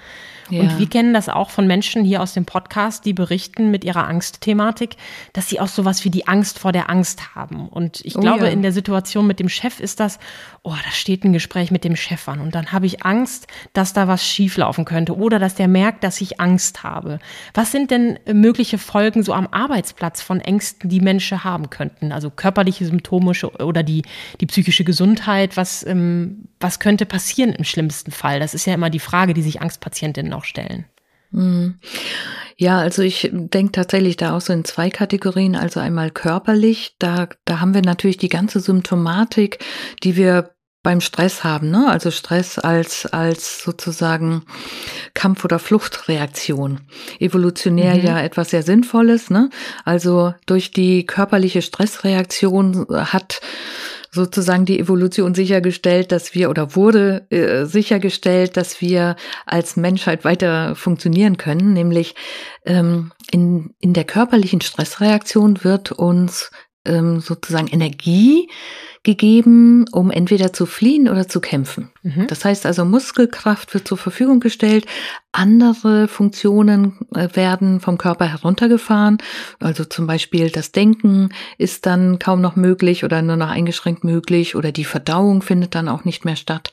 Ja. 0.50 0.60
Und 0.60 0.78
wir 0.78 0.88
kennen 0.88 1.12
das 1.12 1.28
auch 1.28 1.50
von 1.50 1.66
Menschen 1.66 2.04
hier 2.04 2.22
aus 2.22 2.34
dem 2.34 2.44
Podcast, 2.44 3.04
die 3.04 3.12
berichten 3.12 3.70
mit 3.70 3.84
ihrer 3.84 4.06
Angstthematik, 4.06 4.96
dass 5.32 5.48
sie 5.48 5.60
auch 5.60 5.68
sowas 5.68 6.04
wie 6.04 6.10
die 6.10 6.28
Angst 6.28 6.58
vor 6.58 6.72
der 6.72 6.88
Angst 6.88 7.34
haben. 7.34 7.68
Und 7.68 8.00
ich 8.04 8.16
oh, 8.16 8.20
glaube, 8.20 8.46
ja. 8.46 8.50
in 8.52 8.62
der 8.62 8.72
Situation 8.72 9.26
mit 9.26 9.40
dem 9.40 9.48
Chef 9.48 9.80
ist 9.80 10.00
das, 10.00 10.18
oh, 10.62 10.74
da 10.84 10.90
steht 10.92 11.24
ein 11.24 11.32
Gespräch 11.32 11.70
mit 11.70 11.84
dem 11.84 11.96
Chef 11.96 12.28
an 12.28 12.40
und 12.40 12.54
dann 12.54 12.72
habe 12.72 12.86
ich 12.86 13.04
Angst, 13.04 13.48
dass 13.72 13.92
da 13.92 14.06
was 14.08 14.24
schieflaufen 14.24 14.84
könnte 14.84 15.16
oder 15.16 15.38
dass 15.38 15.56
der 15.56 15.68
merkt, 15.68 16.04
dass 16.04 16.20
ich 16.20 16.40
Angst 16.40 16.82
habe. 16.82 17.15
Was 17.54 17.72
sind 17.72 17.90
denn 17.90 18.18
mögliche 18.32 18.78
Folgen 18.78 19.22
so 19.22 19.32
am 19.32 19.48
Arbeitsplatz 19.50 20.22
von 20.22 20.40
Ängsten, 20.40 20.88
die 20.90 21.00
Menschen 21.00 21.44
haben 21.44 21.70
könnten? 21.70 22.12
Also 22.12 22.30
körperliche 22.30 22.84
Symptome 22.86 23.32
oder 23.58 23.82
die, 23.82 24.02
die 24.40 24.46
psychische 24.46 24.84
Gesundheit, 24.84 25.56
was, 25.56 25.84
ähm, 25.86 26.48
was 26.60 26.80
könnte 26.80 27.06
passieren 27.06 27.52
im 27.52 27.64
schlimmsten 27.64 28.10
Fall? 28.10 28.40
Das 28.40 28.54
ist 28.54 28.66
ja 28.66 28.74
immer 28.74 28.90
die 28.90 28.98
Frage, 28.98 29.34
die 29.34 29.42
sich 29.42 29.60
Angstpatientinnen 29.60 30.32
auch 30.32 30.44
stellen. 30.44 30.84
Mhm. 31.30 31.78
Ja, 32.56 32.78
also 32.78 33.02
ich 33.02 33.28
denke 33.32 33.72
tatsächlich 33.72 34.16
da 34.16 34.36
auch 34.36 34.40
so 34.40 34.52
in 34.52 34.64
zwei 34.64 34.88
Kategorien. 34.90 35.56
Also 35.56 35.80
einmal 35.80 36.10
körperlich, 36.10 36.96
da, 36.98 37.28
da 37.44 37.60
haben 37.60 37.74
wir 37.74 37.82
natürlich 37.82 38.16
die 38.16 38.30
ganze 38.30 38.60
Symptomatik, 38.60 39.58
die 40.02 40.16
wir 40.16 40.55
beim 40.86 41.00
Stress 41.00 41.42
haben, 41.42 41.72
ne? 41.72 41.88
Also 41.88 42.12
Stress 42.12 42.60
als, 42.60 43.06
als 43.06 43.60
sozusagen 43.60 44.44
Kampf- 45.14 45.44
oder 45.44 45.58
Fluchtreaktion. 45.58 46.82
Evolutionär 47.18 47.96
mhm. 47.96 48.04
ja 48.04 48.20
etwas 48.20 48.50
sehr 48.50 48.62
Sinnvolles, 48.62 49.28
ne? 49.28 49.50
Also 49.84 50.32
durch 50.46 50.70
die 50.70 51.04
körperliche 51.04 51.60
Stressreaktion 51.60 52.86
hat 52.88 53.40
sozusagen 54.12 54.64
die 54.64 54.78
Evolution 54.78 55.34
sichergestellt, 55.34 56.12
dass 56.12 56.36
wir 56.36 56.50
oder 56.50 56.76
wurde 56.76 57.26
äh, 57.30 57.64
sichergestellt, 57.64 58.56
dass 58.56 58.80
wir 58.80 59.16
als 59.44 59.74
Menschheit 59.74 60.24
weiter 60.24 60.76
funktionieren 60.76 61.36
können. 61.36 61.72
Nämlich 61.72 62.14
ähm, 62.64 63.10
in, 63.32 63.74
in 63.80 63.92
der 63.92 64.04
körperlichen 64.04 64.60
Stressreaktion 64.60 65.64
wird 65.64 65.90
uns 65.90 66.52
ähm, 66.86 67.20
sozusagen 67.20 67.68
Energie 67.68 68.48
gegeben, 69.06 69.86
um 69.92 70.10
entweder 70.10 70.52
zu 70.52 70.66
fliehen 70.66 71.08
oder 71.08 71.28
zu 71.28 71.40
kämpfen. 71.40 71.92
Mhm. 72.02 72.26
Das 72.26 72.44
heißt 72.44 72.66
also, 72.66 72.84
Muskelkraft 72.84 73.72
wird 73.72 73.86
zur 73.86 73.98
Verfügung 73.98 74.40
gestellt, 74.40 74.86
andere 75.30 76.08
Funktionen 76.08 76.98
äh, 77.14 77.28
werden 77.34 77.78
vom 77.80 77.98
Körper 77.98 78.26
heruntergefahren. 78.26 79.18
Also 79.60 79.84
zum 79.84 80.08
Beispiel 80.08 80.50
das 80.50 80.72
Denken 80.72 81.28
ist 81.56 81.86
dann 81.86 82.18
kaum 82.18 82.40
noch 82.40 82.56
möglich 82.56 83.04
oder 83.04 83.22
nur 83.22 83.36
noch 83.36 83.50
eingeschränkt 83.50 84.02
möglich 84.02 84.56
oder 84.56 84.72
die 84.72 84.84
Verdauung 84.84 85.40
findet 85.40 85.76
dann 85.76 85.88
auch 85.88 86.04
nicht 86.04 86.24
mehr 86.24 86.36
statt. 86.36 86.72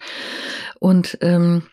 Und 0.80 1.20
ähm, 1.22 1.64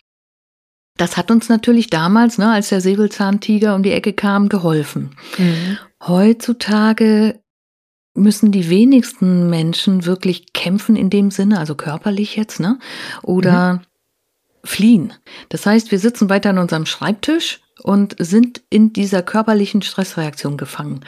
das 0.98 1.16
hat 1.16 1.30
uns 1.30 1.48
natürlich 1.48 1.88
damals, 1.88 2.36
ne, 2.36 2.52
als 2.52 2.68
der 2.68 2.82
Säbelzahntiger 2.82 3.74
um 3.74 3.82
die 3.82 3.92
Ecke 3.92 4.12
kam, 4.12 4.50
geholfen. 4.50 5.16
Mhm. 5.38 5.78
Heutzutage 6.06 7.40
müssen 8.14 8.52
die 8.52 8.68
wenigsten 8.68 9.48
Menschen 9.48 10.04
wirklich 10.04 10.52
kämpfen 10.52 10.96
in 10.96 11.10
dem 11.10 11.30
Sinne, 11.30 11.58
also 11.58 11.74
körperlich 11.74 12.36
jetzt, 12.36 12.60
ne? 12.60 12.78
Oder 13.22 13.74
mhm. 13.74 13.80
fliehen. 14.64 15.12
Das 15.48 15.66
heißt, 15.66 15.90
wir 15.90 15.98
sitzen 15.98 16.28
weiter 16.28 16.50
an 16.50 16.58
unserem 16.58 16.86
Schreibtisch 16.86 17.60
und 17.82 18.16
sind 18.18 18.62
in 18.68 18.92
dieser 18.92 19.22
körperlichen 19.22 19.82
Stressreaktion 19.82 20.56
gefangen. 20.56 21.00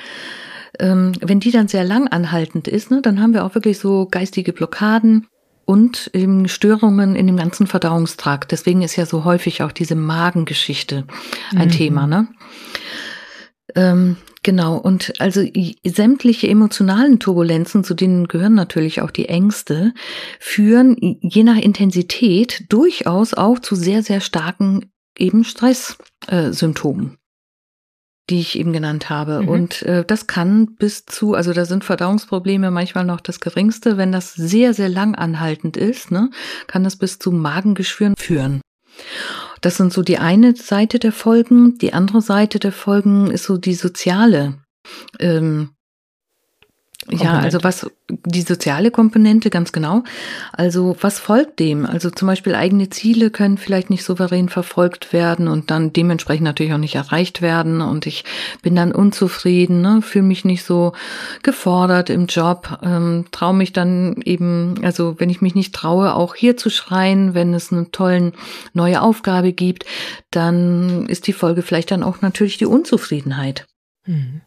Ähm, 0.79 1.13
wenn 1.21 1.41
die 1.41 1.51
dann 1.51 1.69
sehr 1.69 1.85
lang 1.85 2.09
anhaltend 2.09 2.67
ist, 2.67 2.91
ne, 2.91 3.03
dann 3.03 3.21
haben 3.21 3.35
wir 3.35 3.45
auch 3.45 3.55
wirklich 3.55 3.79
so 3.79 4.07
geistige 4.11 4.53
Blockaden 4.53 5.27
und 5.65 6.11
eben 6.15 6.49
Störungen 6.49 7.15
in 7.15 7.27
dem 7.27 7.37
ganzen 7.37 7.67
Verdauungstrakt. 7.67 8.53
Deswegen 8.53 8.83
ist 8.83 8.97
ja 8.97 9.07
so 9.07 9.25
häufig 9.25 9.63
auch 9.63 9.73
diese 9.73 9.95
Magengeschichte 9.95 11.05
ein 11.55 11.69
mhm. 11.69 11.73
Thema, 11.73 12.07
ne? 12.07 12.29
Ähm, 13.75 14.17
Genau, 14.45 14.77
und 14.77 15.21
also 15.21 15.45
sämtliche 15.85 16.49
emotionalen 16.49 17.21
Turbulenzen, 17.21 17.85
zu 17.85 17.95
denen 17.95 18.27
gehören 18.27 18.55
natürlich 18.55 19.01
auch 19.01 19.13
die 19.13 19.29
Ängste, 19.29 19.95
führen 20.41 20.97
je 21.21 21.45
nach 21.45 21.59
Intensität 21.59 22.65
durchaus 22.69 23.35
auch 23.35 23.61
zu 23.61 23.77
sehr, 23.77 24.03
sehr 24.03 24.21
starken 24.21 24.91
eben 25.17 25.45
Stresssymptomen. 25.45 27.13
Äh, 27.13 27.17
die 28.31 28.41
ich 28.41 28.59
eben 28.59 28.73
genannt 28.73 29.11
habe. 29.11 29.43
Mhm. 29.43 29.49
Und 29.49 29.83
äh, 29.83 30.05
das 30.05 30.27
kann 30.27 30.75
bis 30.77 31.05
zu, 31.07 31.35
also 31.35 31.53
da 31.53 31.65
sind 31.65 31.85
Verdauungsprobleme 31.85 32.71
manchmal 32.71 33.05
noch 33.05 33.21
das 33.21 33.41
geringste. 33.41 33.97
Wenn 33.97 34.13
das 34.13 34.33
sehr, 34.33 34.75
sehr 34.75 34.89
lang 34.89 35.15
anhaltend 35.15 35.77
ist, 35.77 36.11
ne, 36.11 36.31
kann 36.67 36.85
das 36.85 36.97
bis 36.97 37.19
zu 37.19 37.33
Magengeschwüren 37.33 38.15
führen. 38.17 38.61
Das 39.62 39.76
sind 39.76 39.92
so 39.92 40.02
die 40.02 40.19
eine 40.19 40.54
Seite 40.57 40.99
der 40.99 41.12
Folgen. 41.12 41.78
Die 41.78 41.95
andere 41.95 42.21
Seite 42.21 42.59
der 42.59 42.73
Folgen 42.73 43.31
ist 43.31 43.45
so 43.45 43.57
die 43.57 43.75
soziale 43.75 44.59
ähm, 45.21 45.71
ja, 47.11 47.39
also 47.39 47.65
was 47.65 47.91
die 48.09 48.43
soziale 48.43 48.91
Komponente, 48.91 49.51
ganz 49.51 49.73
genau. 49.73 50.05
Also 50.53 50.97
was 51.01 51.19
folgt 51.19 51.59
dem? 51.59 51.85
Also 51.85 52.11
zum 52.11 52.29
Beispiel 52.29 52.55
eigene 52.55 52.91
Ziele 52.91 53.31
können 53.31 53.59
vielleicht 53.59 53.91
nicht 53.91 54.05
souverän 54.05 54.49
verfolgt 54.49 55.13
werden 55.13 55.49
und 55.49 55.71
dann 55.71 55.93
dementsprechend 55.93 56.45
natürlich 56.45 56.73
auch 56.73 56.79
nicht 56.79 56.95
erreicht 56.95 57.43
werden. 57.43 57.81
Und 57.81 58.07
ich 58.07 58.25
bin 58.63 58.77
dann 58.77 58.93
unzufrieden, 58.93 59.81
ne? 59.81 60.03
fühle 60.03 60.25
mich 60.25 60.45
nicht 60.45 60.65
so 60.65 60.93
gefordert 61.43 62.11
im 62.11 62.27
Job, 62.27 62.79
ähm, 62.83 63.27
traue 63.33 63.55
mich 63.55 63.73
dann 63.73 64.21
eben, 64.25 64.77
also 64.83 65.19
wenn 65.19 65.31
ich 65.31 65.41
mich 65.41 65.55
nicht 65.55 65.75
traue, 65.75 66.15
auch 66.15 66.35
hier 66.35 66.57
zu 66.57 66.71
schreien, 66.71 67.35
wenn 67.35 67.55
es 67.55 67.73
eine 67.73 67.91
tolle 67.91 68.33
neue 68.75 69.01
Aufgabe 69.03 69.53
gibt, 69.53 69.87
dann 70.31 71.07
ist 71.07 71.27
die 71.27 71.33
Folge 71.33 71.63
vielleicht 71.63 71.91
dann 71.91 72.03
auch 72.03 72.21
natürlich 72.21 72.59
die 72.59 72.67
Unzufriedenheit. 72.67 73.67
Mhm. 74.07 74.43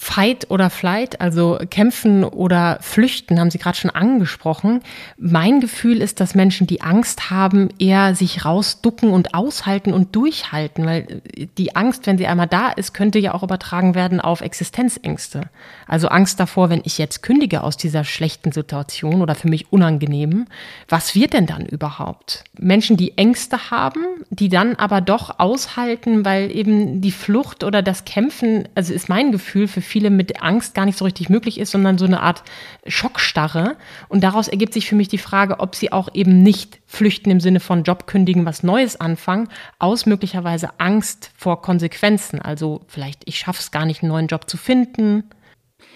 Fight 0.00 0.48
oder 0.48 0.70
Flight, 0.70 1.20
also 1.20 1.58
kämpfen 1.70 2.22
oder 2.22 2.78
flüchten, 2.80 3.40
haben 3.40 3.50
Sie 3.50 3.58
gerade 3.58 3.76
schon 3.76 3.90
angesprochen. 3.90 4.80
Mein 5.18 5.58
Gefühl 5.58 6.00
ist, 6.00 6.20
dass 6.20 6.36
Menschen, 6.36 6.68
die 6.68 6.82
Angst 6.82 7.30
haben, 7.30 7.68
eher 7.80 8.14
sich 8.14 8.44
rausducken 8.44 9.10
und 9.10 9.34
aushalten 9.34 9.92
und 9.92 10.14
durchhalten, 10.14 10.86
weil 10.86 11.20
die 11.58 11.74
Angst, 11.74 12.06
wenn 12.06 12.16
sie 12.16 12.28
einmal 12.28 12.46
da 12.46 12.68
ist, 12.68 12.94
könnte 12.94 13.18
ja 13.18 13.34
auch 13.34 13.42
übertragen 13.42 13.96
werden 13.96 14.20
auf 14.20 14.40
Existenzängste. 14.40 15.50
Also 15.88 16.06
Angst 16.08 16.38
davor, 16.38 16.70
wenn 16.70 16.82
ich 16.84 16.96
jetzt 16.96 17.24
kündige 17.24 17.64
aus 17.64 17.76
dieser 17.76 18.04
schlechten 18.04 18.52
Situation 18.52 19.20
oder 19.20 19.34
für 19.34 19.48
mich 19.48 19.72
unangenehm, 19.72 20.46
was 20.88 21.16
wird 21.16 21.32
denn 21.32 21.46
dann 21.46 21.66
überhaupt? 21.66 22.44
Menschen, 22.56 22.96
die 22.96 23.18
Ängste 23.18 23.72
haben, 23.72 24.04
die 24.30 24.48
dann 24.48 24.76
aber 24.76 25.00
doch 25.00 25.40
aushalten, 25.40 26.24
weil 26.24 26.54
eben 26.54 27.00
die 27.00 27.10
Flucht 27.10 27.64
oder 27.64 27.82
das 27.82 28.04
Kämpfen, 28.04 28.68
also 28.76 28.94
ist 28.94 29.08
mein 29.08 29.32
Gefühl 29.32 29.66
für 29.66 29.87
viele 29.88 30.10
mit 30.10 30.42
Angst 30.42 30.74
gar 30.74 30.84
nicht 30.84 30.98
so 30.98 31.04
richtig 31.04 31.28
möglich 31.28 31.58
ist, 31.58 31.72
sondern 31.72 31.98
so 31.98 32.04
eine 32.04 32.20
Art 32.20 32.44
Schockstarre. 32.86 33.76
Und 34.08 34.22
daraus 34.22 34.48
ergibt 34.48 34.72
sich 34.72 34.86
für 34.88 34.94
mich 34.94 35.08
die 35.08 35.18
Frage, 35.18 35.60
ob 35.60 35.74
sie 35.74 35.90
auch 35.90 36.08
eben 36.14 36.42
nicht 36.42 36.80
flüchten 36.86 37.30
im 37.30 37.40
Sinne 37.40 37.60
von 37.60 37.82
Job 37.82 38.06
kündigen, 38.06 38.46
was 38.46 38.62
Neues 38.62 39.00
anfangen, 39.00 39.48
aus 39.78 40.06
möglicherweise 40.06 40.78
Angst 40.78 41.30
vor 41.36 41.62
Konsequenzen. 41.62 42.40
Also 42.40 42.82
vielleicht, 42.86 43.22
ich 43.26 43.38
schaffe 43.38 43.60
es 43.60 43.70
gar 43.70 43.86
nicht, 43.86 44.02
einen 44.02 44.12
neuen 44.12 44.28
Job 44.28 44.48
zu 44.48 44.56
finden. 44.56 45.24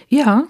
Ja, 0.09 0.43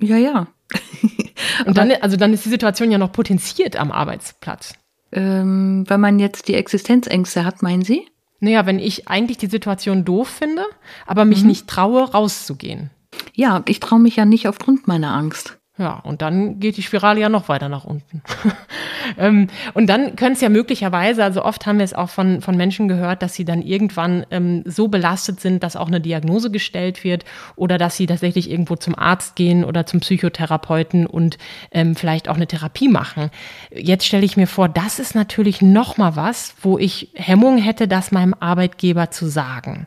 ja, 0.00 0.16
ja. 0.16 0.46
Und 1.66 1.76
dann, 1.76 1.92
also 2.00 2.16
dann 2.16 2.32
ist 2.32 2.44
die 2.44 2.50
Situation 2.50 2.90
ja 2.90 2.98
noch 2.98 3.12
potenziert 3.12 3.76
am 3.76 3.92
Arbeitsplatz. 3.92 4.74
Ähm, 5.12 5.84
wenn 5.86 6.00
man 6.00 6.18
jetzt 6.18 6.48
die 6.48 6.54
Existenzängste 6.54 7.44
hat, 7.44 7.62
meinen 7.62 7.82
Sie? 7.82 8.06
Naja, 8.40 8.66
wenn 8.66 8.78
ich 8.78 9.08
eigentlich 9.08 9.38
die 9.38 9.46
Situation 9.46 10.04
doof 10.04 10.28
finde, 10.28 10.64
aber 11.06 11.24
mich 11.24 11.42
mhm. 11.42 11.48
nicht 11.48 11.66
traue, 11.66 12.10
rauszugehen. 12.10 12.90
Ja, 13.34 13.62
ich 13.66 13.80
traue 13.80 14.00
mich 14.00 14.16
ja 14.16 14.24
nicht 14.24 14.48
aufgrund 14.48 14.86
meiner 14.88 15.14
Angst. 15.14 15.58
Ja, 15.78 16.00
und 16.04 16.22
dann 16.22 16.58
geht 16.58 16.78
die 16.78 16.82
Spirale 16.82 17.20
ja 17.20 17.28
noch 17.28 17.50
weiter 17.50 17.68
nach 17.68 17.84
unten. 17.84 18.22
ähm, 19.18 19.48
und 19.74 19.88
dann 19.88 20.16
können 20.16 20.32
es 20.32 20.40
ja 20.40 20.48
möglicherweise, 20.48 21.22
also 21.22 21.44
oft 21.44 21.66
haben 21.66 21.76
wir 21.76 21.84
es 21.84 21.92
auch 21.92 22.08
von, 22.08 22.40
von 22.40 22.56
Menschen 22.56 22.88
gehört, 22.88 23.20
dass 23.20 23.34
sie 23.34 23.44
dann 23.44 23.60
irgendwann 23.60 24.24
ähm, 24.30 24.62
so 24.64 24.88
belastet 24.88 25.40
sind, 25.40 25.62
dass 25.62 25.76
auch 25.76 25.88
eine 25.88 26.00
Diagnose 26.00 26.50
gestellt 26.50 27.04
wird 27.04 27.26
oder 27.56 27.76
dass 27.76 27.94
sie 27.94 28.06
tatsächlich 28.06 28.50
irgendwo 28.50 28.76
zum 28.76 28.98
Arzt 28.98 29.36
gehen 29.36 29.64
oder 29.64 29.84
zum 29.84 30.00
Psychotherapeuten 30.00 31.06
und 31.06 31.36
ähm, 31.72 31.94
vielleicht 31.94 32.30
auch 32.30 32.36
eine 32.36 32.46
Therapie 32.46 32.88
machen. 32.88 33.30
Jetzt 33.70 34.06
stelle 34.06 34.24
ich 34.24 34.38
mir 34.38 34.46
vor, 34.46 34.70
das 34.70 34.98
ist 34.98 35.14
natürlich 35.14 35.60
noch 35.60 35.98
mal 35.98 36.16
was, 36.16 36.54
wo 36.62 36.78
ich 36.78 37.10
Hemmung 37.12 37.58
hätte, 37.58 37.86
das 37.86 38.12
meinem 38.12 38.34
Arbeitgeber 38.40 39.10
zu 39.10 39.26
sagen. 39.26 39.84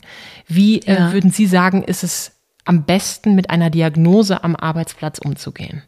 Wie 0.48 0.82
äh, 0.82 0.94
ja. 0.94 1.14
würden 1.14 1.32
Sie 1.32 1.48
sagen, 1.48 1.82
ist 1.82 2.04
es 2.04 2.39
am 2.70 2.84
besten 2.84 3.34
mit 3.34 3.50
einer 3.50 3.72
Diagnose 3.72 4.44
am 4.44 4.56
Arbeitsplatz 4.56 5.18
umzugehen? 5.18 5.82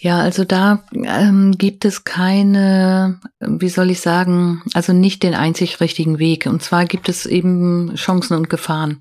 Ja, 0.00 0.18
also 0.18 0.44
da 0.44 0.84
ähm, 0.92 1.52
gibt 1.56 1.84
es 1.84 2.04
keine, 2.04 3.20
wie 3.40 3.68
soll 3.68 3.90
ich 3.90 4.00
sagen, 4.00 4.62
also 4.74 4.92
nicht 4.92 5.22
den 5.22 5.34
einzig 5.34 5.80
richtigen 5.80 6.18
Weg. 6.18 6.46
Und 6.46 6.62
zwar 6.62 6.84
gibt 6.84 7.08
es 7.08 7.24
eben 7.24 7.94
Chancen 7.94 8.36
und 8.36 8.50
Gefahren. 8.50 9.00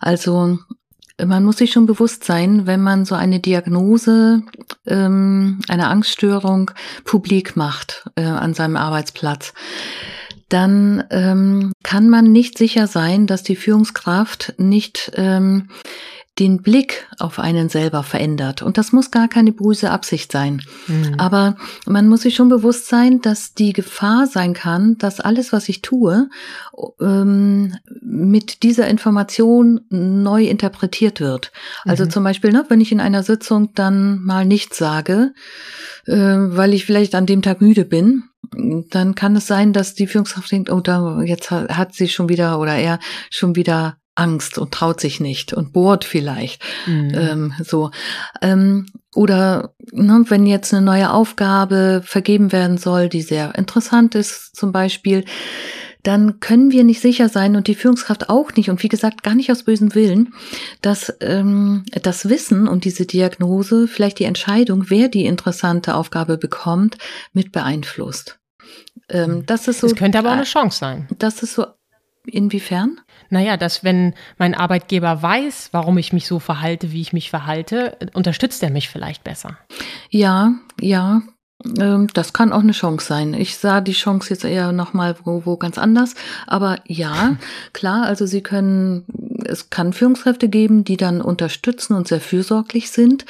Also 0.00 0.58
man 1.24 1.44
muss 1.44 1.58
sich 1.58 1.70
schon 1.70 1.86
bewusst 1.86 2.24
sein, 2.24 2.66
wenn 2.66 2.82
man 2.82 3.04
so 3.04 3.14
eine 3.14 3.38
Diagnose, 3.38 4.42
ähm, 4.86 5.60
eine 5.68 5.88
Angststörung 5.88 6.72
publik 7.04 7.56
macht 7.56 8.10
äh, 8.16 8.24
an 8.24 8.54
seinem 8.54 8.76
Arbeitsplatz 8.76 9.52
dann 10.52 11.04
ähm, 11.10 11.72
kann 11.82 12.08
man 12.08 12.30
nicht 12.30 12.58
sicher 12.58 12.86
sein, 12.86 13.26
dass 13.26 13.42
die 13.42 13.56
Führungskraft 13.56 14.54
nicht 14.58 15.12
ähm, 15.16 15.68
den 16.38 16.62
Blick 16.62 17.06
auf 17.18 17.38
einen 17.38 17.68
selber 17.68 18.02
verändert. 18.02 18.62
Und 18.62 18.78
das 18.78 18.92
muss 18.92 19.10
gar 19.10 19.28
keine 19.28 19.52
böse 19.52 19.90
Absicht 19.90 20.32
sein. 20.32 20.62
Mhm. 20.86 21.14
Aber 21.18 21.56
man 21.86 22.08
muss 22.08 22.22
sich 22.22 22.34
schon 22.34 22.48
bewusst 22.48 22.88
sein, 22.88 23.20
dass 23.20 23.52
die 23.52 23.74
Gefahr 23.74 24.26
sein 24.26 24.54
kann, 24.54 24.96
dass 24.96 25.20
alles, 25.20 25.52
was 25.52 25.68
ich 25.68 25.82
tue, 25.82 26.30
ähm, 27.00 27.74
mit 28.00 28.62
dieser 28.62 28.88
Information 28.88 29.82
neu 29.90 30.44
interpretiert 30.44 31.20
wird. 31.20 31.52
Also 31.84 32.06
mhm. 32.06 32.10
zum 32.10 32.24
Beispiel, 32.24 32.52
ne, 32.52 32.64
wenn 32.68 32.80
ich 32.80 32.92
in 32.92 33.00
einer 33.00 33.22
Sitzung 33.22 33.74
dann 33.74 34.22
mal 34.22 34.46
nichts 34.46 34.78
sage, 34.78 35.34
äh, 36.06 36.14
weil 36.14 36.72
ich 36.72 36.86
vielleicht 36.86 37.14
an 37.14 37.26
dem 37.26 37.42
Tag 37.42 37.60
müde 37.60 37.84
bin, 37.84 38.24
dann 38.90 39.14
kann 39.14 39.36
es 39.36 39.46
sein, 39.46 39.72
dass 39.72 39.94
die 39.94 40.06
Führungskraft 40.06 40.50
denkt, 40.50 40.70
oh, 40.70 40.80
da, 40.80 41.22
jetzt 41.22 41.50
hat 41.50 41.94
sie 41.94 42.08
schon 42.08 42.28
wieder 42.28 42.58
oder 42.58 42.74
er 42.74 42.98
schon 43.30 43.54
wieder 43.54 43.96
Angst 44.14 44.58
und 44.58 44.72
traut 44.72 45.00
sich 45.00 45.20
nicht 45.20 45.52
und 45.52 45.72
bohrt 45.72 46.04
vielleicht. 46.04 46.62
Mhm. 46.86 47.12
Ähm, 47.14 47.54
so. 47.62 47.90
Ähm, 48.42 48.86
oder 49.14 49.74
ne, 49.90 50.24
wenn 50.28 50.46
jetzt 50.46 50.72
eine 50.72 50.84
neue 50.84 51.10
Aufgabe 51.10 52.02
vergeben 52.04 52.52
werden 52.52 52.78
soll, 52.78 53.08
die 53.08 53.22
sehr 53.22 53.54
interessant 53.56 54.14
ist, 54.14 54.54
zum 54.56 54.72
Beispiel, 54.72 55.24
dann 56.02 56.40
können 56.40 56.72
wir 56.72 56.82
nicht 56.84 57.00
sicher 57.00 57.28
sein 57.28 57.54
und 57.54 57.68
die 57.68 57.74
Führungskraft 57.74 58.28
auch 58.28 58.52
nicht 58.54 58.70
und 58.70 58.82
wie 58.82 58.88
gesagt 58.88 59.22
gar 59.22 59.34
nicht 59.34 59.52
aus 59.52 59.62
bösem 59.62 59.94
Willen, 59.94 60.34
dass 60.80 61.14
ähm, 61.20 61.84
das 62.02 62.28
Wissen 62.28 62.66
und 62.66 62.84
diese 62.84 63.06
Diagnose 63.06 63.86
vielleicht 63.86 64.18
die 64.18 64.24
Entscheidung, 64.24 64.86
wer 64.88 65.08
die 65.08 65.26
interessante 65.26 65.94
Aufgabe 65.94 66.38
bekommt, 66.38 66.98
mit 67.32 67.52
beeinflusst. 67.52 68.40
Ähm, 69.08 69.44
das 69.46 69.68
ist 69.68 69.80
so. 69.80 69.86
Das 69.88 69.96
könnte 69.96 70.18
aber 70.18 70.30
auch 70.30 70.34
eine 70.34 70.44
Chance 70.44 70.78
sein. 70.78 71.08
Das 71.18 71.42
ist 71.42 71.54
so. 71.54 71.66
Inwiefern? 72.24 73.00
Naja, 73.32 73.56
dass 73.56 73.82
wenn 73.82 74.12
mein 74.36 74.54
Arbeitgeber 74.54 75.22
weiß, 75.22 75.70
warum 75.72 75.96
ich 75.96 76.12
mich 76.12 76.26
so 76.26 76.38
verhalte, 76.38 76.92
wie 76.92 77.00
ich 77.00 77.14
mich 77.14 77.30
verhalte, 77.30 77.96
unterstützt 78.12 78.62
er 78.62 78.68
mich 78.68 78.90
vielleicht 78.90 79.24
besser. 79.24 79.56
Ja, 80.10 80.52
ja, 80.78 81.22
ähm, 81.78 82.08
das 82.12 82.34
kann 82.34 82.52
auch 82.52 82.60
eine 82.60 82.72
Chance 82.72 83.06
sein. 83.06 83.32
Ich 83.32 83.56
sah 83.56 83.80
die 83.80 83.94
Chance 83.94 84.28
jetzt 84.28 84.44
eher 84.44 84.72
nochmal 84.72 85.16
wo, 85.24 85.46
wo 85.46 85.56
ganz 85.56 85.78
anders. 85.78 86.14
Aber 86.46 86.80
ja, 86.86 87.36
klar, 87.72 88.04
also 88.04 88.26
Sie 88.26 88.42
können, 88.42 89.06
es 89.46 89.70
kann 89.70 89.94
Führungskräfte 89.94 90.50
geben, 90.50 90.84
die 90.84 90.98
dann 90.98 91.22
unterstützen 91.22 91.94
und 91.94 92.08
sehr 92.08 92.20
fürsorglich 92.20 92.90
sind. 92.90 93.24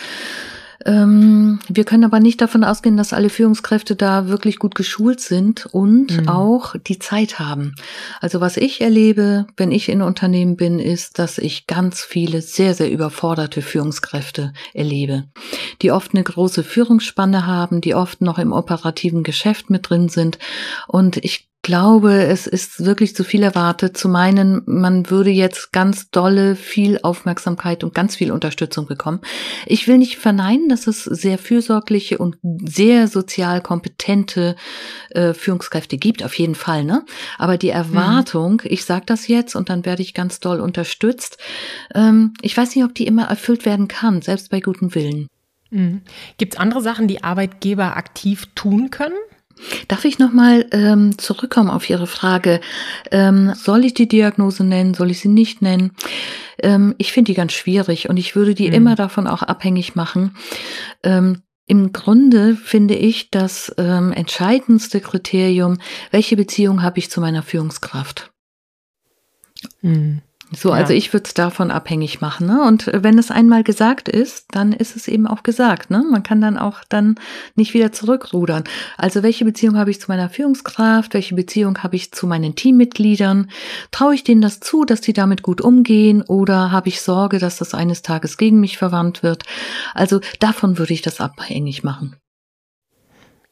Ähm, 0.86 1.60
wir 1.68 1.84
können 1.84 2.04
aber 2.04 2.20
nicht 2.20 2.40
davon 2.40 2.64
ausgehen, 2.64 2.96
dass 2.96 3.12
alle 3.12 3.30
Führungskräfte 3.30 3.96
da 3.96 4.28
wirklich 4.28 4.58
gut 4.58 4.74
geschult 4.74 5.20
sind 5.20 5.66
und 5.66 6.22
mhm. 6.22 6.28
auch 6.28 6.74
die 6.76 6.98
Zeit 6.98 7.38
haben. 7.38 7.74
Also 8.20 8.40
was 8.40 8.56
ich 8.56 8.80
erlebe, 8.80 9.46
wenn 9.56 9.72
ich 9.72 9.88
in 9.88 10.02
Unternehmen 10.02 10.56
bin, 10.56 10.78
ist, 10.78 11.18
dass 11.18 11.38
ich 11.38 11.66
ganz 11.66 12.02
viele 12.02 12.42
sehr, 12.42 12.74
sehr 12.74 12.90
überforderte 12.90 13.62
Führungskräfte 13.62 14.52
erlebe, 14.74 15.24
die 15.82 15.92
oft 15.92 16.14
eine 16.14 16.24
große 16.24 16.64
Führungsspanne 16.64 17.46
haben, 17.46 17.80
die 17.80 17.94
oft 17.94 18.20
noch 18.20 18.38
im 18.38 18.52
operativen 18.52 19.22
Geschäft 19.22 19.70
mit 19.70 19.88
drin 19.88 20.08
sind. 20.08 20.38
Und 20.88 21.18
ich 21.18 21.51
glaube, 21.62 22.24
es 22.24 22.48
ist 22.48 22.84
wirklich 22.84 23.14
zu 23.14 23.22
viel 23.22 23.44
erwartet, 23.44 23.96
zu 23.96 24.08
meinen, 24.08 24.62
man 24.66 25.10
würde 25.10 25.30
jetzt 25.30 25.72
ganz 25.72 26.10
dolle 26.10 26.56
viel 26.56 26.98
Aufmerksamkeit 27.02 27.84
und 27.84 27.94
ganz 27.94 28.16
viel 28.16 28.32
Unterstützung 28.32 28.86
bekommen. 28.86 29.20
Ich 29.66 29.86
will 29.86 29.98
nicht 29.98 30.18
verneinen, 30.18 30.68
dass 30.68 30.88
es 30.88 31.04
sehr 31.04 31.38
fürsorgliche 31.38 32.18
und 32.18 32.36
sehr 32.42 33.06
sozial 33.06 33.60
kompetente 33.60 34.56
äh, 35.10 35.34
Führungskräfte 35.34 35.98
gibt, 35.98 36.24
auf 36.24 36.34
jeden 36.34 36.56
Fall, 36.56 36.82
ne? 36.82 37.04
Aber 37.38 37.56
die 37.56 37.70
Erwartung, 37.70 38.60
mhm. 38.64 38.70
ich 38.70 38.84
sage 38.84 39.04
das 39.06 39.28
jetzt 39.28 39.54
und 39.54 39.68
dann 39.68 39.86
werde 39.86 40.02
ich 40.02 40.14
ganz 40.14 40.40
doll 40.40 40.60
unterstützt, 40.60 41.38
ähm, 41.94 42.34
ich 42.42 42.56
weiß 42.56 42.74
nicht, 42.74 42.84
ob 42.84 42.94
die 42.94 43.06
immer 43.06 43.26
erfüllt 43.26 43.64
werden 43.64 43.86
kann, 43.86 44.20
selbst 44.20 44.50
bei 44.50 44.60
gutem 44.60 44.96
Willen. 44.96 45.28
Mhm. 45.70 46.02
Gibt 46.38 46.54
es 46.54 46.60
andere 46.60 46.82
Sachen, 46.82 47.06
die 47.06 47.22
Arbeitgeber 47.22 47.96
aktiv 47.96 48.48
tun 48.56 48.90
können? 48.90 49.14
Darf 49.88 50.04
ich 50.04 50.18
nochmal 50.18 50.66
ähm, 50.72 51.18
zurückkommen 51.18 51.70
auf 51.70 51.88
Ihre 51.88 52.06
Frage? 52.06 52.60
Ähm, 53.10 53.54
soll 53.54 53.84
ich 53.84 53.94
die 53.94 54.08
Diagnose 54.08 54.64
nennen? 54.64 54.94
Soll 54.94 55.10
ich 55.10 55.20
sie 55.20 55.28
nicht 55.28 55.62
nennen? 55.62 55.92
Ähm, 56.58 56.94
ich 56.98 57.12
finde 57.12 57.32
die 57.32 57.36
ganz 57.36 57.52
schwierig 57.52 58.08
und 58.08 58.16
ich 58.16 58.34
würde 58.34 58.54
die 58.54 58.68
mhm. 58.68 58.74
immer 58.74 58.94
davon 58.94 59.26
auch 59.26 59.42
abhängig 59.42 59.94
machen. 59.94 60.36
Ähm, 61.02 61.42
Im 61.66 61.92
Grunde 61.92 62.56
finde 62.56 62.94
ich 62.94 63.30
das 63.30 63.72
ähm, 63.78 64.12
entscheidendste 64.12 65.00
Kriterium, 65.00 65.78
welche 66.10 66.36
Beziehung 66.36 66.82
habe 66.82 66.98
ich 66.98 67.10
zu 67.10 67.20
meiner 67.20 67.42
Führungskraft? 67.42 68.32
Mhm. 69.80 70.22
So, 70.54 70.68
ja. 70.70 70.74
also 70.74 70.92
ich 70.92 71.12
würde 71.12 71.24
es 71.26 71.34
davon 71.34 71.70
abhängig 71.70 72.20
machen. 72.20 72.46
Ne? 72.46 72.62
Und 72.62 72.90
wenn 72.92 73.18
es 73.18 73.30
einmal 73.30 73.64
gesagt 73.64 74.08
ist, 74.08 74.46
dann 74.50 74.72
ist 74.72 74.96
es 74.96 75.08
eben 75.08 75.26
auch 75.26 75.42
gesagt. 75.42 75.90
Ne? 75.90 76.04
Man 76.10 76.22
kann 76.22 76.40
dann 76.40 76.58
auch 76.58 76.84
dann 76.88 77.16
nicht 77.54 77.74
wieder 77.74 77.92
zurückrudern. 77.92 78.64
Also 78.98 79.22
welche 79.22 79.44
Beziehung 79.44 79.76
habe 79.78 79.90
ich 79.90 80.00
zu 80.00 80.10
meiner 80.10 80.28
Führungskraft? 80.28 81.14
Welche 81.14 81.34
Beziehung 81.34 81.82
habe 81.82 81.96
ich 81.96 82.12
zu 82.12 82.26
meinen 82.26 82.54
Teammitgliedern? 82.54 83.50
Traue 83.90 84.14
ich 84.14 84.24
denen 84.24 84.42
das 84.42 84.60
zu, 84.60 84.84
dass 84.84 85.00
die 85.00 85.14
damit 85.14 85.42
gut 85.42 85.60
umgehen? 85.60 86.22
Oder 86.22 86.70
habe 86.70 86.88
ich 86.88 87.00
Sorge, 87.00 87.38
dass 87.38 87.56
das 87.56 87.74
eines 87.74 88.02
Tages 88.02 88.36
gegen 88.36 88.60
mich 88.60 88.76
verwandt 88.76 89.22
wird? 89.22 89.44
Also 89.94 90.20
davon 90.38 90.78
würde 90.78 90.92
ich 90.92 91.02
das 91.02 91.20
abhängig 91.20 91.82
machen. 91.82 92.16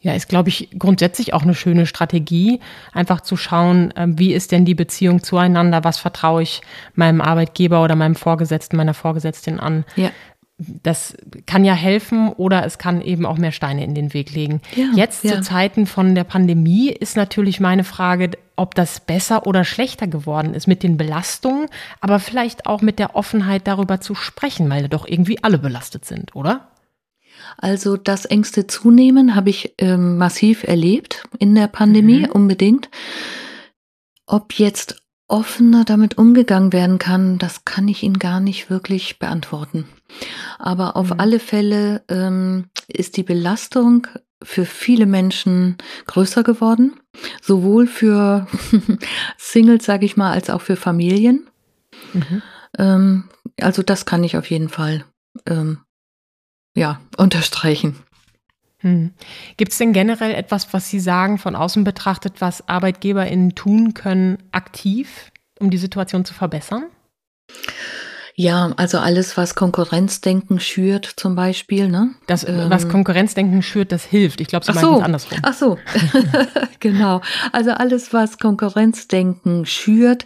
Ja, 0.03 0.15
ist, 0.15 0.31
glaube 0.31 0.49
ich, 0.49 0.71
grundsätzlich 0.79 1.35
auch 1.35 1.43
eine 1.43 1.55
schöne 1.55 1.85
Strategie, 1.85 2.61
einfach 2.93 3.21
zu 3.21 3.37
schauen, 3.37 3.93
ähm, 3.97 4.19
wie 4.19 4.33
ist 4.33 4.51
denn 4.51 4.65
die 4.65 4.75
Beziehung 4.75 5.23
zueinander, 5.23 5.85
was 5.85 5.99
vertraue 5.99 6.43
ich 6.43 6.63
meinem 6.95 7.21
Arbeitgeber 7.21 7.85
oder 7.85 7.97
meinem 7.97 8.15
Vorgesetzten, 8.15 8.79
meiner 8.79 8.95
Vorgesetzten 8.95 9.61
an. 9.61 9.85
Ja. 9.97 10.11
Das 10.57 11.17
kann 11.47 11.65
ja 11.65 11.75
helfen 11.75 12.31
oder 12.31 12.65
es 12.65 12.79
kann 12.79 13.03
eben 13.03 13.27
auch 13.27 13.37
mehr 13.37 13.53
Steine 13.53 13.85
in 13.85 13.95
den 13.95 14.15
Weg 14.15 14.35
legen. 14.35 14.61
Ja, 14.75 14.87
Jetzt 14.95 15.25
ja. 15.25 15.33
zu 15.33 15.41
Zeiten 15.43 15.87
von 15.87 16.15
der 16.15 16.25
Pandemie 16.25 16.91
ist 16.91 17.17
natürlich 17.17 17.61
meine 17.61 17.85
Frage, 17.85 18.31
ob 18.57 18.75
das 18.75 19.01
besser 19.01 19.47
oder 19.47 19.65
schlechter 19.65 20.07
geworden 20.07 20.55
ist 20.55 20.67
mit 20.67 20.83
den 20.83 20.97
Belastungen, 20.97 21.67
aber 22.01 22.21
vielleicht 22.21 22.67
auch 22.67 22.83
mit 22.83 22.99
der 22.99 23.17
Offenheit 23.17 23.67
darüber 23.67 24.01
zu 24.01 24.15
sprechen, 24.15 24.69
weil 24.71 24.89
doch 24.89 25.07
irgendwie 25.07 25.43
alle 25.43 25.59
belastet 25.59 26.05
sind, 26.05 26.37
oder? 26.37 26.69
Also 27.57 27.97
das 27.97 28.25
Ängste 28.25 28.67
zunehmen 28.67 29.35
habe 29.35 29.51
ich 29.51 29.75
ähm, 29.79 30.19
massiv 30.19 30.65
erlebt 30.65 31.25
in 31.39 31.55
der 31.55 31.69
Pandemie, 31.69 32.21
mhm. 32.21 32.33
unbedingt. 32.33 32.91
Ob 34.27 34.55
jetzt 34.55 35.03
offener 35.29 35.85
damit 35.85 36.19
umgegangen 36.19 36.73
werden 36.73 36.99
kann, 36.99 37.39
das 37.39 37.65
kann 37.65 37.89
ich 37.89 38.03
Ihnen 38.03 38.19
gar 38.19 38.41
nicht 38.41 38.69
wirklich 38.69 39.19
beantworten. 39.19 39.87
Aber 40.59 40.97
auf 40.97 41.11
mhm. 41.11 41.21
alle 41.21 41.39
Fälle 41.39 42.03
ähm, 42.09 42.67
ist 42.89 43.17
die 43.17 43.23
Belastung 43.23 44.07
für 44.43 44.65
viele 44.65 45.07
Menschen 45.07 45.77
größer 46.07 46.43
geworden, 46.43 46.99
sowohl 47.43 47.87
für 47.87 48.47
Singles, 49.39 49.85
sage 49.85 50.07
ich 50.07 50.17
mal, 50.17 50.33
als 50.33 50.51
auch 50.51 50.63
für 50.63 50.77
Familien. 50.77 51.47
Mhm. 52.13 52.43
Ähm, 52.79 53.29
also 53.61 53.83
das 53.83 54.07
kann 54.07 54.25
ich 54.25 54.37
auf 54.37 54.51
jeden 54.51 54.69
Fall 54.69 55.05
ähm, 55.47 55.81
ja 56.75 57.01
unterstreichen. 57.17 57.97
Hm. 58.79 59.13
Gibt 59.57 59.73
es 59.73 59.79
denn 59.79 59.93
generell 59.93 60.35
etwas, 60.35 60.73
was 60.73 60.89
Sie 60.89 61.01
sagen, 61.01 61.37
von 61.39 61.55
außen 61.55 61.85
betrachtet, 61.85 62.41
was 62.41 62.67
ArbeitgeberInnen 62.69 63.55
tun 63.55 63.93
können, 63.93 64.39
aktiv, 64.53 65.31
um 65.59 65.71
die 65.71 65.79
Situation 65.79 66.25
zu 66.25 66.33
verbessern? 66.33 66.85
Ja, 68.37 68.73
also 68.77 68.99
alles, 68.99 69.37
was 69.37 69.55
Konkurrenzdenken 69.55 70.61
schürt, 70.61 71.05
zum 71.05 71.35
Beispiel. 71.35 71.89
Ne? 71.89 72.15
Das, 72.27 72.43
ähm, 72.43 72.71
was 72.71 72.89
Konkurrenzdenken 72.89 73.61
schürt, 73.61 73.93
das 73.93 74.05
hilft. 74.05 74.41
Ich 74.41 74.49
glaube, 74.49 74.65
Sie 74.65 74.73
ach 74.73 74.81
so, 74.81 75.01
andersrum. 75.01 75.39
Ach 75.43 75.53
so, 75.53 75.77
genau. 76.81 77.21
Also 77.53 77.73
alles, 77.73 78.15
was 78.15 78.39
Konkurrenzdenken 78.39 79.67
schürt, 79.67 80.25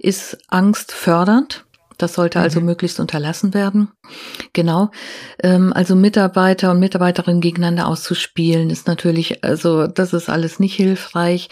ist 0.00 0.38
angstfördernd. 0.48 1.65
Das 1.98 2.14
sollte 2.14 2.40
also 2.40 2.60
mhm. 2.60 2.66
möglichst 2.66 3.00
unterlassen 3.00 3.54
werden. 3.54 3.88
Genau. 4.52 4.90
Ähm, 5.42 5.72
also 5.72 5.96
Mitarbeiter 5.96 6.70
und 6.70 6.80
Mitarbeiterinnen 6.80 7.40
gegeneinander 7.40 7.88
auszuspielen, 7.88 8.70
ist 8.70 8.86
natürlich, 8.86 9.44
also 9.44 9.86
das 9.86 10.12
ist 10.12 10.28
alles 10.28 10.60
nicht 10.60 10.74
hilfreich. 10.74 11.48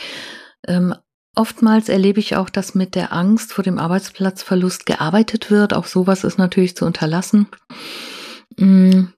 Ähm, 0.66 0.94
oftmals 1.34 1.88
erlebe 1.88 2.20
ich 2.20 2.36
auch, 2.36 2.50
dass 2.50 2.74
mit 2.74 2.94
der 2.94 3.12
Angst 3.12 3.52
vor 3.52 3.64
dem 3.64 3.78
Arbeitsplatzverlust 3.78 4.86
gearbeitet 4.86 5.50
wird. 5.50 5.74
Auch 5.74 5.86
sowas 5.86 6.24
ist 6.24 6.38
natürlich 6.38 6.76
zu 6.76 6.84
unterlassen. 6.84 7.48
Mhm. 8.56 9.12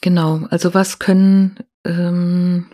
Genau. 0.00 0.46
Also 0.50 0.74
was 0.74 0.98
können 0.98 1.58
ähm, 1.84 2.66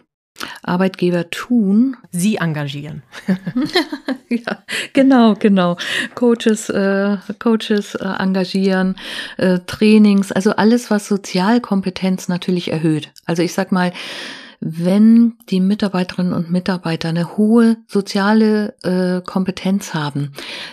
Arbeitgeber 0.62 1.30
tun. 1.30 1.96
Sie 2.10 2.36
engagieren. 2.36 3.02
ja, 4.28 4.62
genau, 4.92 5.34
genau. 5.34 5.76
Coaches, 6.14 6.68
äh, 6.68 7.16
Coaches 7.38 7.94
äh, 7.94 8.04
engagieren, 8.04 8.96
äh, 9.36 9.60
Trainings, 9.66 10.32
also 10.32 10.52
alles, 10.52 10.90
was 10.90 11.08
Sozialkompetenz 11.08 12.28
natürlich 12.28 12.70
erhöht. 12.70 13.10
Also 13.26 13.42
ich 13.42 13.52
sag 13.52 13.72
mal, 13.72 13.92
wenn 14.64 15.34
die 15.50 15.58
Mitarbeiterinnen 15.58 16.32
und 16.32 16.52
Mitarbeiter 16.52 17.08
eine 17.08 17.36
hohe 17.36 17.78
soziale 17.88 18.76
äh, 18.84 19.20
Kompetenz 19.20 19.92
haben, 19.92 20.32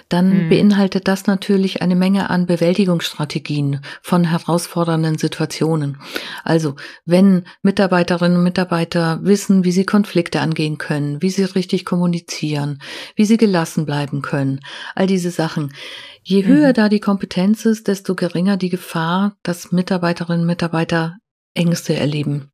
dann 0.10 0.45
mhm. 0.45 0.49
beinhaltet 0.49 1.08
das 1.08 1.25
natürlich 1.25 1.82
eine 1.82 1.95
Menge 1.95 2.30
an 2.30 2.45
Bewältigungsstrategien 2.45 3.82
von 4.04 4.25
herausfordernden 4.25 5.17
Situationen. 5.17 5.97
Also, 6.43 6.75
wenn 7.06 7.45
Mitarbeiterinnen 7.63 8.38
und 8.38 8.43
Mitarbeiter 8.43 9.19
wissen, 9.23 9.63
wie 9.63 9.71
sie 9.71 9.86
Konflikte 9.86 10.39
angehen 10.39 10.78
können, 10.78 11.19
wie 11.23 11.32
sie 11.32 11.43
richtig 11.43 11.84
kommunizieren, 11.84 12.80
wie 13.15 13.25
sie 13.25 13.38
gelassen 13.38 13.88
bleiben 13.88 14.21
können, 14.21 14.60
all 14.93 15.08
diese 15.08 15.32
Sachen. 15.32 15.73
Je 16.21 16.45
höher 16.45 16.69
mhm. 16.69 16.73
da 16.73 16.89
die 16.89 16.99
Kompetenz 16.99 17.65
ist, 17.65 17.88
desto 17.88 18.13
geringer 18.13 18.56
die 18.56 18.69
Gefahr, 18.69 19.36
dass 19.41 19.71
Mitarbeiterinnen 19.71 20.41
und 20.41 20.47
Mitarbeiter 20.47 21.17
Ängste 21.56 21.95
erleben 21.95 22.52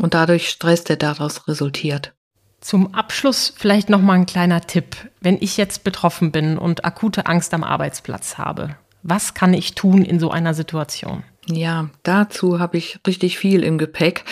und 0.00 0.14
dadurch 0.14 0.48
Stress, 0.48 0.84
der 0.84 0.96
daraus 0.96 1.48
resultiert. 1.48 2.12
Zum 2.60 2.94
Abschluss 2.94 3.52
vielleicht 3.56 3.90
noch 3.90 4.00
mal 4.00 4.14
ein 4.14 4.26
kleiner 4.26 4.60
Tipp. 4.60 4.96
Wenn 5.20 5.38
ich 5.40 5.56
jetzt 5.56 5.84
betroffen 5.84 6.32
bin 6.32 6.58
und 6.58 6.84
akute 6.84 7.26
Angst 7.26 7.54
am 7.54 7.62
Arbeitsplatz 7.62 8.38
habe, 8.38 8.76
was 9.02 9.34
kann 9.34 9.54
ich 9.54 9.74
tun 9.74 10.02
in 10.02 10.18
so 10.18 10.30
einer 10.30 10.54
Situation? 10.54 11.22
Ja, 11.48 11.90
dazu 12.02 12.58
habe 12.58 12.76
ich 12.76 12.98
richtig 13.06 13.38
viel 13.38 13.62
im 13.62 13.78
Gepäck. 13.78 14.24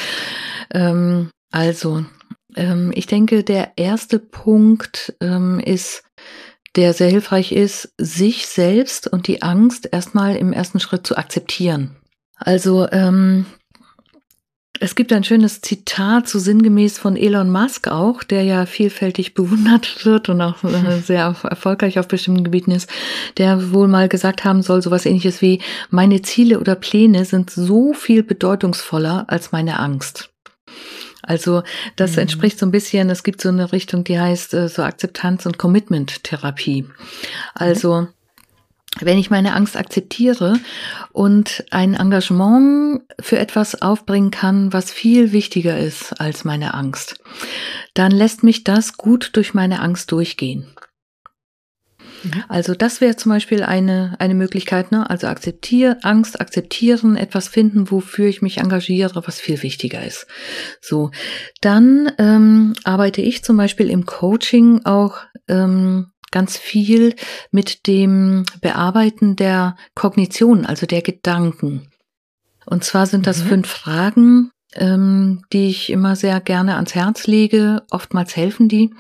Ähm, 0.73 1.31
also, 1.53 2.05
ähm, 2.57 2.91
ich 2.95 3.07
denke, 3.07 3.45
der 3.45 3.73
erste 3.77 4.19
Punkt 4.19 5.15
ähm, 5.21 5.61
ist, 5.61 6.03
der 6.75 6.93
sehr 6.93 7.09
hilfreich 7.09 7.53
ist, 7.53 7.95
sich 7.99 8.49
selbst 8.49 9.07
und 9.07 9.29
die 9.29 9.43
Angst 9.43 9.89
erstmal 9.93 10.35
im 10.35 10.53
ersten 10.53 10.81
Schritt 10.81 11.07
zu 11.07 11.17
akzeptieren. 11.17 11.97
Also 12.37 12.89
ähm, 12.91 13.47
es 14.81 14.97
gibt 14.97 15.13
ein 15.13 15.25
schönes 15.25 15.61
Zitat, 15.61 16.29
so 16.29 16.39
sinngemäß 16.39 16.99
von 16.99 17.17
Elon 17.17 17.51
Musk 17.51 17.89
auch, 17.89 18.25
der 18.25 18.43
ja 18.43 18.67
vielfältig 18.67 19.35
bewundert 19.35 20.05
wird 20.05 20.29
und 20.29 20.41
auch 20.41 20.63
äh, 20.65 21.01
sehr 21.01 21.37
erfolgreich 21.43 21.99
auf 21.99 22.09
bestimmten 22.09 22.45
Gebieten 22.45 22.73
ist, 22.73 22.91
der 23.39 23.73
wohl 23.73 23.89
mal 23.89 24.09
gesagt 24.09 24.45
haben 24.45 24.63
soll, 24.63 24.83
sowas 24.83 25.07
ähnliches 25.07 25.41
wie, 25.41 25.61
meine 25.91 26.23
Ziele 26.23 26.59
oder 26.59 26.75
Pläne 26.75 27.25
sind 27.25 27.51
so 27.51 27.93
viel 27.93 28.23
bedeutungsvoller 28.23 29.25
als 29.29 29.53
meine 29.53 29.79
Angst. 29.79 30.31
Also 31.23 31.63
das 31.97 32.13
mhm. 32.13 32.23
entspricht 32.23 32.59
so 32.59 32.67
ein 32.67 32.73
bisschen, 32.73 33.09
es 33.11 33.23
gibt 33.23 33.41
so 33.41 33.49
eine 33.49 33.73
Richtung, 33.73 34.05
die 34.05 34.19
heißt 34.19 34.55
äh, 34.55 34.69
so 34.69 34.83
Akzeptanz- 34.83 35.47
und 35.47 35.57
Commitment-Therapie. 35.57 36.87
Also 37.55 38.09
wenn 39.01 39.19
ich 39.19 39.31
meine 39.31 39.55
Angst 39.55 39.77
akzeptiere 39.77 40.59
und 41.13 41.65
ein 41.71 41.95
Engagement 41.95 43.03
für 43.21 43.39
etwas 43.39 43.83
aufbringen 43.83 44.31
kann, 44.31 44.73
was 44.73 44.91
viel 44.91 45.33
wichtiger 45.33 45.79
ist 45.79 46.21
als 46.21 46.45
meine 46.45 46.75
Angst, 46.75 47.17
dann 47.95 48.13
lässt 48.13 48.43
mich 48.43 48.65
das 48.65 48.97
gut 48.97 49.31
durch 49.35 49.55
meine 49.55 49.81
Angst 49.81 50.13
durchgehen. 50.13 50.67
Mhm. 52.25 52.45
Also 52.49 52.75
das 52.75 53.01
wäre 53.01 53.17
zum 53.17 53.31
Beispiel 53.31 53.63
eine, 53.63 54.17
eine 54.19 54.35
Möglichkeit, 54.35 54.93
ne? 54.93 55.09
Also 55.09 55.27
akzeptieren, 55.27 55.97
Angst 56.03 56.41
akzeptieren, 56.41 57.17
etwas 57.17 57.49
finden, 57.49 57.91
wofür 57.91 58.27
ich 58.27 58.43
mich 58.43 58.59
engagiere, 58.59 59.23
was 59.27 59.41
viel 59.41 59.63
wichtiger 59.63 60.05
ist. 60.05 60.27
So, 60.81 61.11
dann 61.61 62.11
ähm, 62.19 62.75
arbeite 62.85 63.23
ich 63.23 63.45
zum 63.45 63.57
Beispiel 63.57 63.91
im 63.91 64.07
Coaching 64.07 64.85
auch 64.85 65.19
ähm, 65.49 66.13
ganz 66.35 66.59
viel 66.59 67.15
mit 67.53 67.87
dem 67.87 68.45
Bearbeiten 68.61 69.37
der 69.37 69.77
Kognition, 69.95 70.67
also 70.67 70.85
der 70.85 71.01
Gedanken. 71.01 71.93
Und 72.67 72.83
zwar 72.83 73.07
sind 73.07 73.29
das 73.29 73.45
mhm. 73.45 73.49
fünf 73.49 73.69
Fragen, 73.69 74.51
ähm, 74.75 75.45
die 75.53 75.69
ich 75.69 75.91
immer 75.91 76.17
sehr 76.17 76.41
gerne 76.41 76.75
ans 76.75 76.97
Herz 76.97 77.29
lege. 77.29 77.85
Oftmals 77.91 78.35
helfen 78.35 78.69
die. 78.69 78.93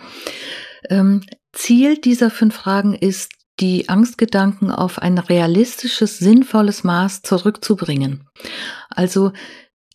Ähm, 0.89 1.23
Ziel 1.53 1.99
dieser 1.99 2.31
fünf 2.31 2.55
Fragen 2.55 2.95
ist, 2.95 3.33
die 3.61 3.89
Angstgedanken 3.89 4.71
auf 4.71 5.01
ein 5.01 5.19
realistisches, 5.19 6.19
sinnvolles 6.19 6.85
Maß 6.85 7.23
zurückzubringen. 7.23 8.29
Also 8.91 9.33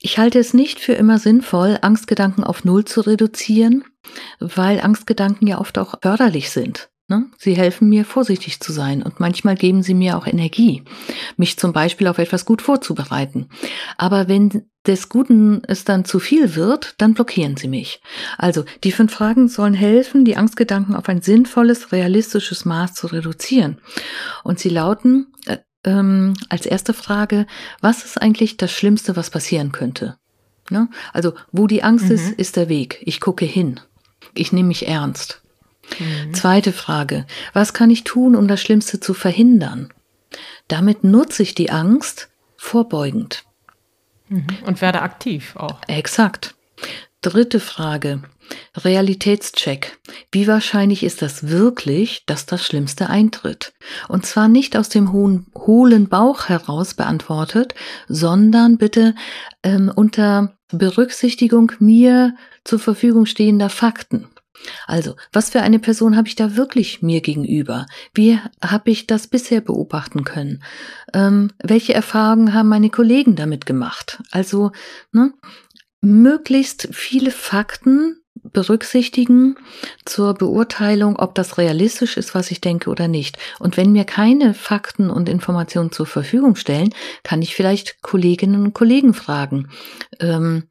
ich 0.01 0.17
halte 0.17 0.39
es 0.39 0.53
nicht 0.53 0.79
für 0.79 0.93
immer 0.93 1.19
sinnvoll, 1.19 1.77
Angstgedanken 1.81 2.43
auf 2.43 2.63
Null 2.65 2.85
zu 2.85 3.01
reduzieren, 3.01 3.83
weil 4.39 4.81
Angstgedanken 4.81 5.47
ja 5.47 5.59
oft 5.59 5.77
auch 5.77 5.95
förderlich 6.01 6.51
sind. 6.51 6.89
Ne? 7.09 7.25
Sie 7.39 7.55
helfen 7.55 7.89
mir, 7.89 8.05
vorsichtig 8.05 8.59
zu 8.59 8.71
sein 8.71 9.01
und 9.01 9.19
manchmal 9.19 9.55
geben 9.55 9.81
sie 9.81 9.95
mir 9.95 10.15
auch 10.15 10.27
Energie, 10.27 10.83
mich 11.37 11.57
zum 11.57 11.73
Beispiel 11.73 12.05
auf 12.05 12.19
etwas 12.19 12.45
gut 12.45 12.61
vorzubereiten. 12.61 13.49
Aber 13.97 14.27
wenn 14.27 14.67
des 14.85 15.09
Guten 15.09 15.63
es 15.67 15.85
dann 15.85 16.05
zu 16.05 16.19
viel 16.19 16.53
wird, 16.53 16.93
dann 16.99 17.15
blockieren 17.15 17.57
sie 17.57 17.67
mich. 17.67 17.99
Also, 18.37 18.63
die 18.83 18.91
fünf 18.91 19.11
Fragen 19.11 19.47
sollen 19.47 19.73
helfen, 19.73 20.23
die 20.23 20.37
Angstgedanken 20.37 20.95
auf 20.95 21.09
ein 21.09 21.23
sinnvolles, 21.23 21.91
realistisches 21.91 22.63
Maß 22.63 22.93
zu 22.93 23.07
reduzieren. 23.07 23.79
Und 24.43 24.59
sie 24.59 24.69
lauten 24.69 25.33
äh, 25.47 25.57
ähm, 25.85 26.35
als 26.47 26.67
erste 26.67 26.93
Frage, 26.93 27.47
was 27.81 28.05
ist 28.05 28.21
eigentlich 28.21 28.57
das 28.57 28.71
Schlimmste, 28.71 29.15
was 29.15 29.31
passieren 29.31 29.71
könnte? 29.71 30.17
Ne? 30.69 30.89
Also, 31.11 31.33
wo 31.51 31.65
die 31.65 31.81
Angst 31.81 32.05
mhm. 32.05 32.11
ist, 32.11 32.33
ist 32.33 32.55
der 32.55 32.69
Weg. 32.69 33.01
Ich 33.01 33.19
gucke 33.19 33.45
hin. 33.45 33.79
Ich 34.35 34.53
nehme 34.53 34.67
mich 34.67 34.87
ernst. 34.87 35.41
Mhm. 35.97 36.33
Zweite 36.33 36.73
Frage. 36.73 37.25
Was 37.53 37.73
kann 37.73 37.89
ich 37.89 38.03
tun, 38.03 38.35
um 38.35 38.47
das 38.47 38.61
Schlimmste 38.61 38.99
zu 38.99 39.13
verhindern? 39.13 39.91
Damit 40.67 41.03
nutze 41.03 41.43
ich 41.43 41.55
die 41.55 41.71
Angst 41.71 42.29
vorbeugend. 42.57 43.43
Mhm. 44.27 44.45
Und 44.65 44.81
werde 44.81 45.01
aktiv 45.01 45.55
auch. 45.55 45.81
Exakt. 45.87 46.55
Dritte 47.21 47.59
Frage. 47.59 48.21
Realitätscheck. 48.75 49.99
Wie 50.31 50.47
wahrscheinlich 50.47 51.03
ist 51.03 51.21
das 51.21 51.49
wirklich, 51.49 52.23
dass 52.25 52.45
das 52.45 52.65
Schlimmste 52.65 53.09
eintritt? 53.09 53.73
Und 54.07 54.25
zwar 54.25 54.47
nicht 54.47 54.77
aus 54.77 54.89
dem 54.89 55.11
hohen, 55.11 55.47
hohlen 55.55 56.07
Bauch 56.09 56.49
heraus 56.49 56.93
beantwortet, 56.93 57.75
sondern 58.07 58.77
bitte 58.77 59.15
ähm, 59.63 59.91
unter 59.93 60.55
Berücksichtigung 60.71 61.71
mir 61.79 62.35
zur 62.63 62.79
Verfügung 62.79 63.25
stehender 63.25 63.69
Fakten. 63.69 64.27
Also, 64.87 65.15
was 65.31 65.49
für 65.49 65.61
eine 65.61 65.79
Person 65.79 66.15
habe 66.17 66.27
ich 66.27 66.35
da 66.35 66.55
wirklich 66.55 67.01
mir 67.01 67.21
gegenüber? 67.21 67.85
Wie 68.13 68.39
habe 68.61 68.91
ich 68.91 69.07
das 69.07 69.27
bisher 69.27 69.61
beobachten 69.61 70.23
können? 70.23 70.63
Ähm, 71.13 71.51
welche 71.63 71.93
Erfahrungen 71.93 72.53
haben 72.53 72.69
meine 72.69 72.89
Kollegen 72.89 73.35
damit 73.35 73.65
gemacht? 73.65 74.21
Also, 74.31 74.71
ne, 75.11 75.33
möglichst 76.01 76.89
viele 76.91 77.31
Fakten 77.31 78.19
berücksichtigen 78.43 79.57
zur 80.05 80.33
Beurteilung, 80.33 81.17
ob 81.17 81.35
das 81.35 81.57
realistisch 81.57 82.17
ist, 82.17 82.33
was 82.35 82.51
ich 82.51 82.61
denke 82.61 82.89
oder 82.89 83.07
nicht. 83.07 83.37
Und 83.59 83.77
wenn 83.77 83.91
mir 83.91 84.05
keine 84.05 84.53
Fakten 84.53 85.09
und 85.09 85.29
Informationen 85.29 85.91
zur 85.91 86.05
Verfügung 86.05 86.55
stellen, 86.55 86.93
kann 87.23 87.41
ich 87.41 87.55
vielleicht 87.55 88.01
Kolleginnen 88.01 88.63
und 88.63 88.73
Kollegen 88.73 89.13
fragen, 89.13 89.69
ähm, 90.19 90.69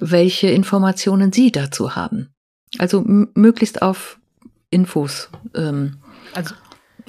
welche 0.00 0.48
Informationen 0.48 1.32
sie 1.32 1.52
dazu 1.52 1.94
haben. 1.94 2.31
Also 2.78 3.02
möglichst 3.04 3.82
auf 3.82 4.18
Infos. 4.70 5.30
Ähm, 5.54 5.98
also 6.34 6.54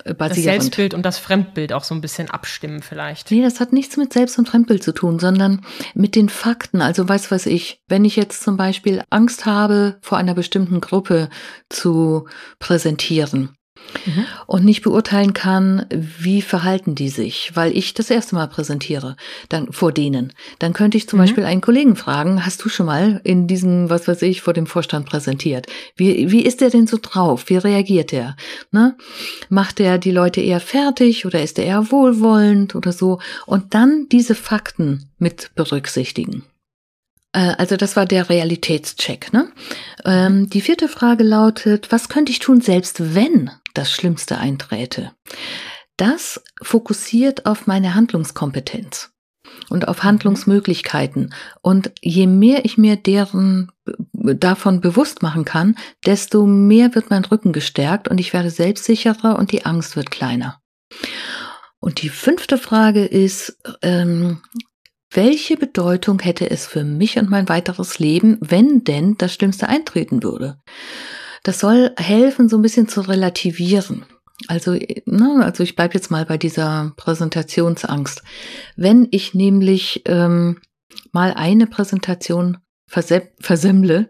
basierend. 0.04 0.30
Das 0.30 0.44
Selbstbild 0.44 0.94
und 0.94 1.04
das 1.04 1.18
Fremdbild 1.18 1.74
auch 1.74 1.84
so 1.84 1.96
ein 1.96 2.02
bisschen 2.02 2.30
abstimmen 2.30 2.82
vielleicht. 2.82 3.32
Nee, 3.32 3.42
das 3.42 3.60
hat 3.60 3.74
nichts 3.74 3.98
mit 3.98 4.14
Selbst- 4.14 4.38
und 4.40 4.50
Fremdbild 4.50 4.84
zu 4.84 4.94
tun, 4.94 5.20
sondern 5.20 5.62
mit 5.94 6.16
den 6.16 6.30
Fakten. 6.30 6.82
Also 6.82 7.08
weiß 7.08 7.32
was 7.32 7.46
ich, 7.46 7.82
wenn 7.88 8.06
ich 8.06 8.16
jetzt 8.16 8.44
zum 8.44 8.58
Beispiel 8.58 9.04
Angst 9.10 9.46
habe, 9.46 9.98
vor 10.02 10.18
einer 10.18 10.34
bestimmten 10.34 10.82
Gruppe 10.82 11.30
zu 11.70 12.28
präsentieren, 12.60 13.56
mhm. 14.06 14.26
und 14.48 14.66
nicht 14.66 14.82
beurteilen 14.82 15.34
kann, 15.34 15.86
wie 15.90 16.42
verhalten 16.42 16.96
die 16.96 17.10
sich, 17.10 17.52
weil 17.54 17.76
ich 17.76 17.94
das 17.94 18.10
erste 18.10 18.36
Mal 18.36 18.48
präsentiere, 18.48 19.16
dann 19.50 19.72
vor 19.72 19.92
denen. 19.92 20.34
Dann 20.60 20.74
könnte 20.74 20.98
ich 20.98 21.08
zum 21.08 21.20
mhm. 21.20 21.24
Beispiel 21.24 21.46
einen 21.46 21.62
Kollegen 21.62 21.96
fragen, 21.96 22.46
hast 22.46 22.64
du 22.64 22.70
schon 22.70 22.86
mal 22.86 23.22
in 23.24 23.48
diesem, 23.48 23.90
was 23.90 24.08
weiß 24.08 24.22
ich, 24.24 24.42
vor 24.42 24.54
dem 24.54 24.68
Vorstand 24.68 25.06
präsentiert? 25.06 25.68
Wie, 25.96 26.32
wie 26.32 26.42
ist 26.42 26.62
der 26.62 26.70
denn 26.70 26.88
so 26.88 26.98
drauf? 27.02 27.46
Wie 27.48 27.58
reagiert 27.58 28.12
der? 28.12 28.36
Ne? 28.72 28.96
Macht 29.50 29.80
er 29.80 29.98
die 29.98 30.12
Leute 30.12 30.42
eher 30.42 30.60
fertig 30.60 31.26
oder 31.26 31.42
ist 31.42 31.60
er 31.60 31.66
eher 31.66 31.92
wohlwollend 31.92 32.76
oder 32.76 32.92
so? 32.92 33.20
Und 33.46 33.74
dann 33.74 34.08
diese 34.12 34.36
Fakten 34.36 35.10
mit 35.18 35.52
berücksichtigen. 35.56 36.44
Äh, 37.34 37.56
also 37.58 37.76
das 37.76 37.96
war 37.96 38.06
der 38.06 38.30
Realitätscheck. 38.30 39.34
Ne? 39.34 39.52
Ähm, 40.06 40.50
die 40.50 40.62
vierte 40.62 40.88
Frage 40.88 41.24
lautet, 41.24 41.92
was 41.92 42.08
könnte 42.08 42.32
ich 42.32 42.40
tun, 42.40 42.62
selbst 42.62 43.16
wenn 43.16 43.52
das 43.74 43.92
Schlimmste 43.92 44.38
einträte? 44.38 45.12
Das 45.98 46.42
fokussiert 46.62 47.46
auf 47.46 47.68
meine 47.68 47.96
Handlungskompetenz 47.96 49.12
und 49.70 49.88
auf 49.88 50.04
Handlungsmöglichkeiten. 50.04 51.34
Und 51.62 51.92
je 52.02 52.28
mehr 52.28 52.66
ich 52.66 52.78
mir 52.78 52.96
deren 52.96 53.72
davon 54.14 54.82
bewusst 54.82 55.22
machen 55.22 55.46
kann, 55.46 55.76
desto 56.06 56.46
mehr 56.46 56.96
wird 56.96 57.10
mein 57.10 57.26
Rücken 57.26 57.54
gestärkt 57.54 58.08
und 58.08 58.20
ich 58.20 58.34
werde 58.34 58.50
selbstsicherer 58.50 59.38
und 59.38 59.52
die 59.52 59.66
Angst 59.66 59.96
wird 59.96 60.12
kleiner. 60.12 60.60
Und 61.80 62.02
die 62.02 62.10
fünfte 62.10 62.58
Frage 62.58 63.06
ist, 63.06 63.58
ähm, 63.82 64.42
welche 65.12 65.58
Bedeutung 65.58 66.20
hätte 66.20 66.50
es 66.50 66.66
für 66.66 66.84
mich 66.84 67.18
und 67.18 67.30
mein 67.30 67.50
weiteres 67.50 68.00
Leben, 68.00 68.38
wenn 68.40 68.84
denn 68.84 69.16
das 69.18 69.34
Schlimmste 69.34 69.68
eintreten 69.68 70.24
würde? 70.24 70.60
Das 71.44 71.60
soll 71.60 71.92
helfen, 71.98 72.50
so 72.50 72.58
ein 72.58 72.62
bisschen 72.62 72.88
zu 72.88 73.02
relativieren. 73.02 74.06
Also, 74.48 74.72
ne, 74.72 75.42
also 75.44 75.64
ich 75.64 75.76
bleibe 75.76 75.94
jetzt 75.94 76.10
mal 76.10 76.26
bei 76.26 76.38
dieser 76.38 76.94
Präsentationsangst. 76.98 78.24
Wenn 78.76 79.08
ich 79.12 79.34
nämlich 79.34 80.02
ähm, 80.06 80.60
mal 81.12 81.34
eine 81.34 81.68
Präsentation 81.68 82.58
versemmle, 82.88 84.10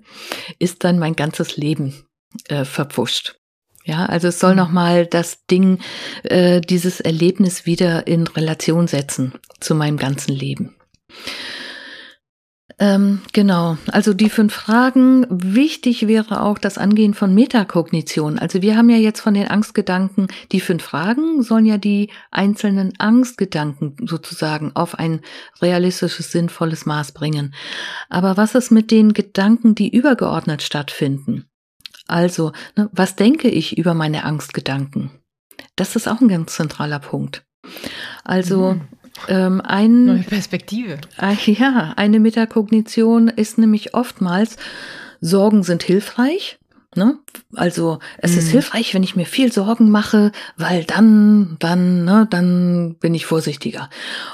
ist 0.60 0.84
dann 0.84 1.00
mein 1.00 1.16
ganzes 1.16 1.58
Leben 1.58 2.06
äh, 2.50 2.66
verpfuscht. 2.66 3.36
Ja, 3.86 4.06
also 4.06 4.30
es 4.30 4.40
soll 4.40 4.52
mhm. 4.52 4.60
nochmal 4.60 5.06
das 5.06 5.46
Ding, 5.46 5.80
äh, 6.24 6.62
dieses 6.62 7.00
Erlebnis 7.00 7.66
wieder 7.66 8.08
in 8.08 8.28
Relation 8.28 8.88
setzen 8.88 9.34
zu 9.60 9.76
meinem 9.76 9.98
ganzen 9.98 10.34
Leben. 10.34 10.76
Ähm, 12.84 13.22
genau, 13.32 13.78
also 13.94 14.14
die 14.14 14.30
fünf 14.30 14.54
Fragen. 14.54 15.26
Wichtig 15.30 16.06
wäre 16.10 16.42
auch 16.42 16.58
das 16.58 16.78
Angehen 16.78 17.14
von 17.14 17.34
Metakognition. 17.34 18.38
Also 18.38 18.62
wir 18.62 18.76
haben 18.76 18.90
ja 18.90 18.98
jetzt 18.98 19.22
von 19.22 19.34
den 19.34 19.48
Angstgedanken, 19.48 20.28
die 20.52 20.60
fünf 20.60 20.84
Fragen 20.84 21.44
sollen 21.44 21.66
ja 21.66 21.78
die 21.78 22.10
einzelnen 22.30 22.92
Angstgedanken 23.00 23.96
sozusagen 24.06 24.76
auf 24.76 25.00
ein 25.00 25.22
realistisches, 25.62 26.34
sinnvolles 26.34 26.86
Maß 26.86 27.14
bringen. 27.14 27.54
Aber 28.10 28.36
was 28.36 28.54
ist 28.54 28.70
mit 28.70 28.92
den 28.92 29.14
Gedanken, 29.14 29.76
die 29.76 29.88
übergeordnet 29.88 30.62
stattfinden? 30.62 31.46
Also, 32.08 32.52
ne, 32.76 32.90
was 32.92 33.16
denke 33.16 33.48
ich 33.48 33.78
über 33.78 33.94
meine 33.94 34.26
Angstgedanken? 34.26 35.10
Das 35.78 35.96
ist 35.96 36.10
auch 36.10 36.20
ein 36.20 36.28
ganz 36.28 36.56
zentraler 36.56 37.00
Punkt. 37.00 37.46
Also, 38.26 38.74
mhm. 38.74 38.82
Ähm, 39.28 39.62
ein, 39.62 40.06
Neue 40.06 40.24
Perspektive. 40.24 40.98
Äh, 41.22 41.52
ja, 41.52 41.94
eine 41.96 42.20
Metakognition 42.20 43.28
ist 43.28 43.58
nämlich 43.58 43.94
oftmals, 43.94 44.58
Sorgen 45.22 45.64
sind 45.64 45.84
hilfreich. 45.84 46.60
Ne? 46.96 47.18
Also 47.56 48.00
es 48.18 48.34
mhm. 48.34 48.38
ist 48.40 48.48
hilfreich, 48.50 48.94
wenn 48.94 49.04
ich 49.04 49.16
mir 49.16 49.26
viel 49.26 49.52
Sorgen 49.52 49.90
mache, 49.90 50.32
weil 50.58 50.84
dann, 50.84 51.56
dann, 51.60 52.06
ne, 52.06 52.28
dann 52.30 52.96
bin 53.00 53.16
ich 53.16 53.26
vorsichtiger. 53.26 53.90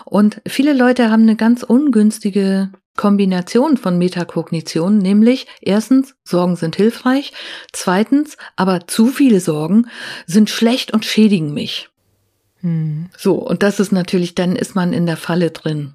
Und 0.06 0.42
viele 0.48 0.74
Leute 0.74 1.10
haben 1.10 1.24
eine 1.24 1.36
ganz 1.36 1.64
ungünstige 1.64 2.70
Kombination 2.98 3.78
von 3.78 3.98
Metakognition, 3.98 4.98
nämlich 4.98 5.48
erstens, 5.62 6.16
Sorgen 6.26 6.58
sind 6.58 6.76
hilfreich, 6.76 7.32
zweitens, 7.72 8.36
aber 8.58 8.88
zu 8.88 9.08
viele 9.08 9.40
Sorgen 9.40 9.88
sind 10.26 10.50
schlecht 10.50 10.92
und 10.92 11.06
schädigen 11.06 11.54
mich. 11.54 11.90
Hm. 12.62 13.10
So, 13.18 13.36
und 13.36 13.64
das 13.64 13.80
ist 13.80 13.92
natürlich, 13.92 14.36
dann 14.36 14.56
ist 14.56 14.76
man 14.76 14.94
in 14.94 15.06
der 15.06 15.18
Falle 15.18 15.52
drin. 15.52 15.94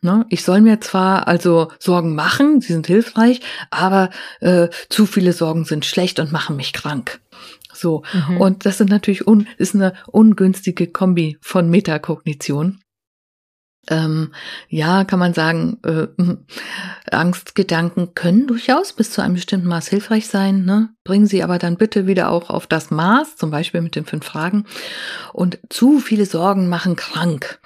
Ne? 0.00 0.26
Ich 0.28 0.44
soll 0.44 0.60
mir 0.60 0.80
zwar 0.80 1.26
also 1.26 1.72
Sorgen 1.80 2.14
machen, 2.14 2.60
sie 2.60 2.72
sind 2.72 2.86
hilfreich, 2.86 3.40
aber 3.70 4.10
äh, 4.40 4.68
zu 4.88 5.06
viele 5.06 5.32
Sorgen 5.32 5.64
sind 5.64 5.84
schlecht 5.84 6.20
und 6.20 6.30
machen 6.30 6.56
mich 6.56 6.72
krank. 6.72 7.20
So, 7.72 8.02
mhm. 8.12 8.40
und 8.40 8.66
das 8.66 8.78
sind 8.78 8.90
natürlich 8.90 9.26
un, 9.26 9.46
ist 9.56 9.74
eine 9.74 9.94
ungünstige 10.06 10.86
Kombi 10.86 11.36
von 11.40 11.68
Metakognition 11.68 12.80
ähm, 13.88 14.32
ja, 14.68 15.04
kann 15.04 15.18
man 15.18 15.34
sagen, 15.34 15.78
äh, 15.84 16.06
Angstgedanken 17.10 18.14
können 18.14 18.46
durchaus 18.46 18.92
bis 18.92 19.10
zu 19.10 19.22
einem 19.22 19.34
bestimmten 19.34 19.68
Maß 19.68 19.88
hilfreich 19.88 20.28
sein. 20.28 20.64
Ne? 20.64 20.90
Bringen 21.04 21.26
Sie 21.26 21.42
aber 21.42 21.58
dann 21.58 21.76
bitte 21.76 22.06
wieder 22.06 22.30
auch 22.30 22.50
auf 22.50 22.66
das 22.66 22.90
Maß, 22.90 23.36
zum 23.36 23.50
Beispiel 23.50 23.80
mit 23.80 23.96
den 23.96 24.04
fünf 24.04 24.24
Fragen. 24.24 24.64
Und 25.32 25.58
zu 25.70 26.00
viele 26.00 26.26
Sorgen 26.26 26.68
machen 26.68 26.96
krank. 26.96 27.60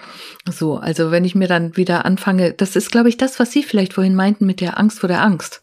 So, 0.50 0.76
also 0.76 1.10
wenn 1.10 1.24
ich 1.24 1.34
mir 1.34 1.48
dann 1.48 1.76
wieder 1.76 2.04
anfange, 2.04 2.52
das 2.52 2.76
ist, 2.76 2.90
glaube 2.90 3.08
ich, 3.08 3.16
das, 3.16 3.38
was 3.38 3.52
Sie 3.52 3.62
vielleicht 3.62 3.94
vorhin 3.94 4.14
meinten 4.14 4.46
mit 4.46 4.60
der 4.60 4.78
Angst 4.78 5.00
vor 5.00 5.08
der 5.08 5.22
Angst. 5.22 5.62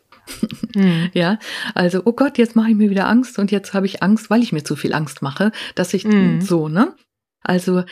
Mhm. 0.76 1.10
Ja, 1.14 1.40
also, 1.74 2.02
oh 2.06 2.14
Gott, 2.14 2.38
jetzt 2.38 2.56
mache 2.56 2.70
ich 2.70 2.76
mir 2.76 2.90
wieder 2.90 3.08
Angst 3.08 3.40
und 3.40 3.52
jetzt 3.52 3.74
habe 3.74 3.86
ich 3.86 4.04
Angst, 4.04 4.30
weil 4.30 4.44
ich 4.44 4.52
mir 4.52 4.64
zu 4.64 4.76
viel 4.76 4.94
Angst 4.94 5.22
mache, 5.22 5.52
dass 5.76 5.94
ich 5.94 6.06
mhm. 6.06 6.42
so, 6.42 6.68
ne? 6.68 6.94
Also 7.42 7.84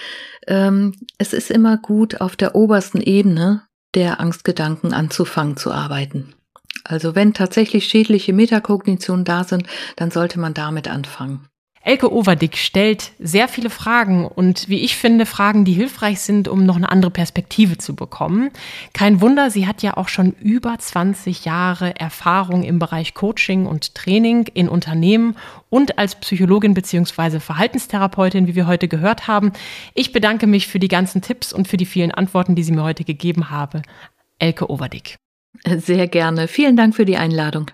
ähm, 0.47 0.93
es 1.17 1.33
ist 1.33 1.51
immer 1.51 1.77
gut, 1.77 2.21
auf 2.21 2.35
der 2.35 2.55
obersten 2.55 3.01
Ebene 3.01 3.63
der 3.95 4.19
Angstgedanken 4.19 4.93
anzufangen 4.93 5.57
zu 5.57 5.71
arbeiten. 5.71 6.33
Also 6.83 7.15
wenn 7.15 7.33
tatsächlich 7.33 7.85
schädliche 7.85 8.33
Metakognitionen 8.33 9.25
da 9.25 9.43
sind, 9.43 9.67
dann 9.95 10.11
sollte 10.11 10.39
man 10.39 10.53
damit 10.53 10.87
anfangen. 10.87 11.47
Elke 11.87 12.11
Overdick 12.11 12.57
stellt 12.57 13.13
sehr 13.17 13.47
viele 13.47 13.69
Fragen 13.69 14.25
und 14.25 14.67
wie 14.67 14.81
ich 14.81 14.97
finde, 14.97 15.25
Fragen, 15.25 15.63
die 15.63 15.71
hilfreich 15.71 16.19
sind, 16.19 16.49
um 16.49 16.65
noch 16.65 16.75
eine 16.75 16.91
andere 16.91 17.11
Perspektive 17.11 17.77
zu 17.77 17.95
bekommen. 17.95 18.49
Kein 18.91 19.21
Wunder, 19.21 19.49
sie 19.49 19.67
hat 19.67 19.81
ja 19.81 19.95
auch 19.95 20.09
schon 20.09 20.33
über 20.33 20.77
20 20.77 21.45
Jahre 21.45 21.97
Erfahrung 21.97 22.63
im 22.63 22.77
Bereich 22.77 23.13
Coaching 23.13 23.65
und 23.65 23.95
Training 23.95 24.47
in 24.53 24.67
Unternehmen 24.67 25.37
und 25.69 25.97
als 25.97 26.15
Psychologin 26.15 26.73
beziehungsweise 26.73 27.39
Verhaltenstherapeutin, 27.39 28.47
wie 28.47 28.55
wir 28.55 28.67
heute 28.67 28.89
gehört 28.89 29.29
haben. 29.29 29.53
Ich 29.93 30.11
bedanke 30.11 30.45
mich 30.45 30.67
für 30.67 30.79
die 30.79 30.89
ganzen 30.89 31.21
Tipps 31.21 31.53
und 31.53 31.69
für 31.69 31.77
die 31.77 31.85
vielen 31.85 32.11
Antworten, 32.11 32.55
die 32.55 32.63
sie 32.63 32.73
mir 32.73 32.83
heute 32.83 33.05
gegeben 33.05 33.49
habe. 33.49 33.81
Elke 34.39 34.69
Overdick. 34.69 35.15
Sehr 35.65 36.09
gerne. 36.09 36.49
Vielen 36.49 36.75
Dank 36.75 36.97
für 36.97 37.05
die 37.05 37.15
Einladung. 37.15 37.71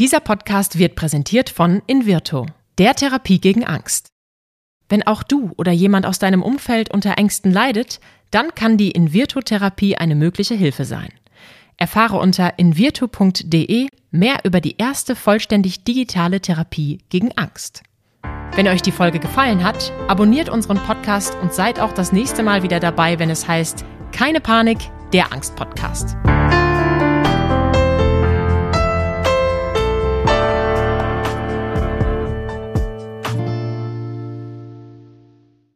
Dieser 0.00 0.20
Podcast 0.20 0.78
wird 0.78 0.94
präsentiert 0.94 1.50
von 1.50 1.82
Invirto 1.86 2.46
der 2.78 2.94
Therapie 2.94 3.40
gegen 3.40 3.64
Angst. 3.64 4.08
Wenn 4.88 5.06
auch 5.06 5.22
du 5.22 5.52
oder 5.56 5.72
jemand 5.72 6.06
aus 6.06 6.18
deinem 6.18 6.42
Umfeld 6.42 6.92
unter 6.92 7.16
Ängsten 7.16 7.52
leidet, 7.52 8.00
dann 8.30 8.54
kann 8.54 8.76
die 8.76 8.90
Invirtu-Therapie 8.90 9.96
eine 9.96 10.14
mögliche 10.14 10.54
Hilfe 10.54 10.84
sein. 10.84 11.12
Erfahre 11.76 12.18
unter 12.18 12.58
invirtu.de 12.58 13.88
mehr 14.10 14.38
über 14.44 14.60
die 14.60 14.76
erste 14.76 15.16
vollständig 15.16 15.84
digitale 15.84 16.40
Therapie 16.40 16.98
gegen 17.08 17.32
Angst. 17.36 17.82
Wenn 18.54 18.68
euch 18.68 18.82
die 18.82 18.92
Folge 18.92 19.18
gefallen 19.18 19.64
hat, 19.64 19.92
abonniert 20.06 20.48
unseren 20.48 20.78
Podcast 20.78 21.36
und 21.42 21.52
seid 21.52 21.80
auch 21.80 21.92
das 21.92 22.12
nächste 22.12 22.44
Mal 22.44 22.62
wieder 22.62 22.78
dabei, 22.78 23.18
wenn 23.18 23.30
es 23.30 23.48
heißt 23.48 23.84
Keine 24.12 24.40
Panik, 24.40 24.78
der 25.12 25.32
Angst-Podcast. 25.32 26.16